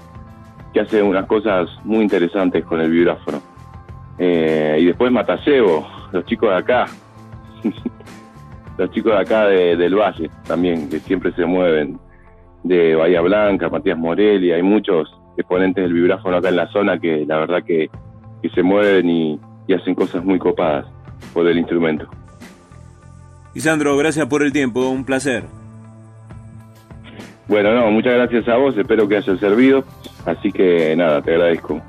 que 0.72 0.80
hace 0.80 1.02
unas 1.02 1.26
cosas 1.26 1.68
muy 1.84 2.02
interesantes 2.02 2.64
con 2.64 2.80
el 2.80 2.90
vibráfono. 2.90 3.42
Eh, 4.18 4.78
y 4.80 4.84
después 4.86 5.10
Matasebo, 5.10 5.86
los 6.12 6.24
chicos 6.26 6.50
de 6.50 6.56
acá, 6.56 6.86
los 8.78 8.90
chicos 8.90 9.12
de 9.12 9.18
acá 9.18 9.46
del 9.46 9.94
Valle 9.94 10.30
también, 10.46 10.88
que 10.88 10.98
siempre 11.00 11.32
se 11.32 11.44
mueven, 11.44 11.98
de 12.62 12.94
Bahía 12.94 13.20
Blanca, 13.20 13.68
Matías 13.68 13.98
Morelli, 13.98 14.52
hay 14.52 14.62
muchos 14.62 15.12
exponentes 15.36 15.82
del 15.82 15.94
vibráfono 15.94 16.36
acá 16.36 16.48
en 16.50 16.56
la 16.56 16.68
zona 16.68 16.98
que 16.98 17.24
la 17.26 17.38
verdad 17.38 17.62
que, 17.64 17.90
se 18.54 18.62
mueven 18.62 19.08
y, 19.08 19.40
y 19.68 19.74
hacen 19.74 19.94
cosas 19.94 20.24
muy 20.24 20.38
copadas 20.38 20.86
por 21.32 21.46
el 21.46 21.58
instrumento. 21.58 22.08
Isandro, 23.54 23.96
gracias 23.96 24.26
por 24.26 24.42
el 24.42 24.52
tiempo, 24.52 24.88
un 24.88 25.04
placer. 25.04 25.44
Bueno, 27.48 27.74
no, 27.74 27.90
muchas 27.90 28.14
gracias 28.14 28.48
a 28.48 28.56
vos, 28.56 28.76
espero 28.76 29.06
que 29.08 29.16
haya 29.16 29.36
servido, 29.36 29.84
así 30.24 30.50
que 30.50 30.94
nada, 30.96 31.20
te 31.20 31.32
agradezco. 31.32 31.82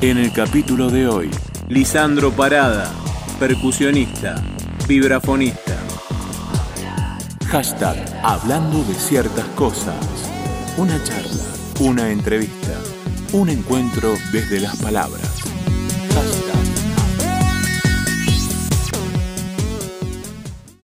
En 0.00 0.18
el 0.18 0.32
capítulo 0.32 0.90
de 0.90 1.06
hoy, 1.06 1.30
Lisandro 1.68 2.30
Parada, 2.30 2.92
percusionista, 3.38 4.36
vibrafonista. 4.88 5.76
Hashtag 7.48 7.96
Hablando 8.22 8.82
de 8.84 8.94
ciertas 8.94 9.46
cosas. 9.54 9.96
Una 10.76 11.02
charla, 11.04 11.44
una 11.80 12.10
entrevista, 12.10 12.72
un 13.32 13.48
encuentro 13.48 14.14
desde 14.32 14.60
las 14.60 14.76
palabras. 14.82 15.35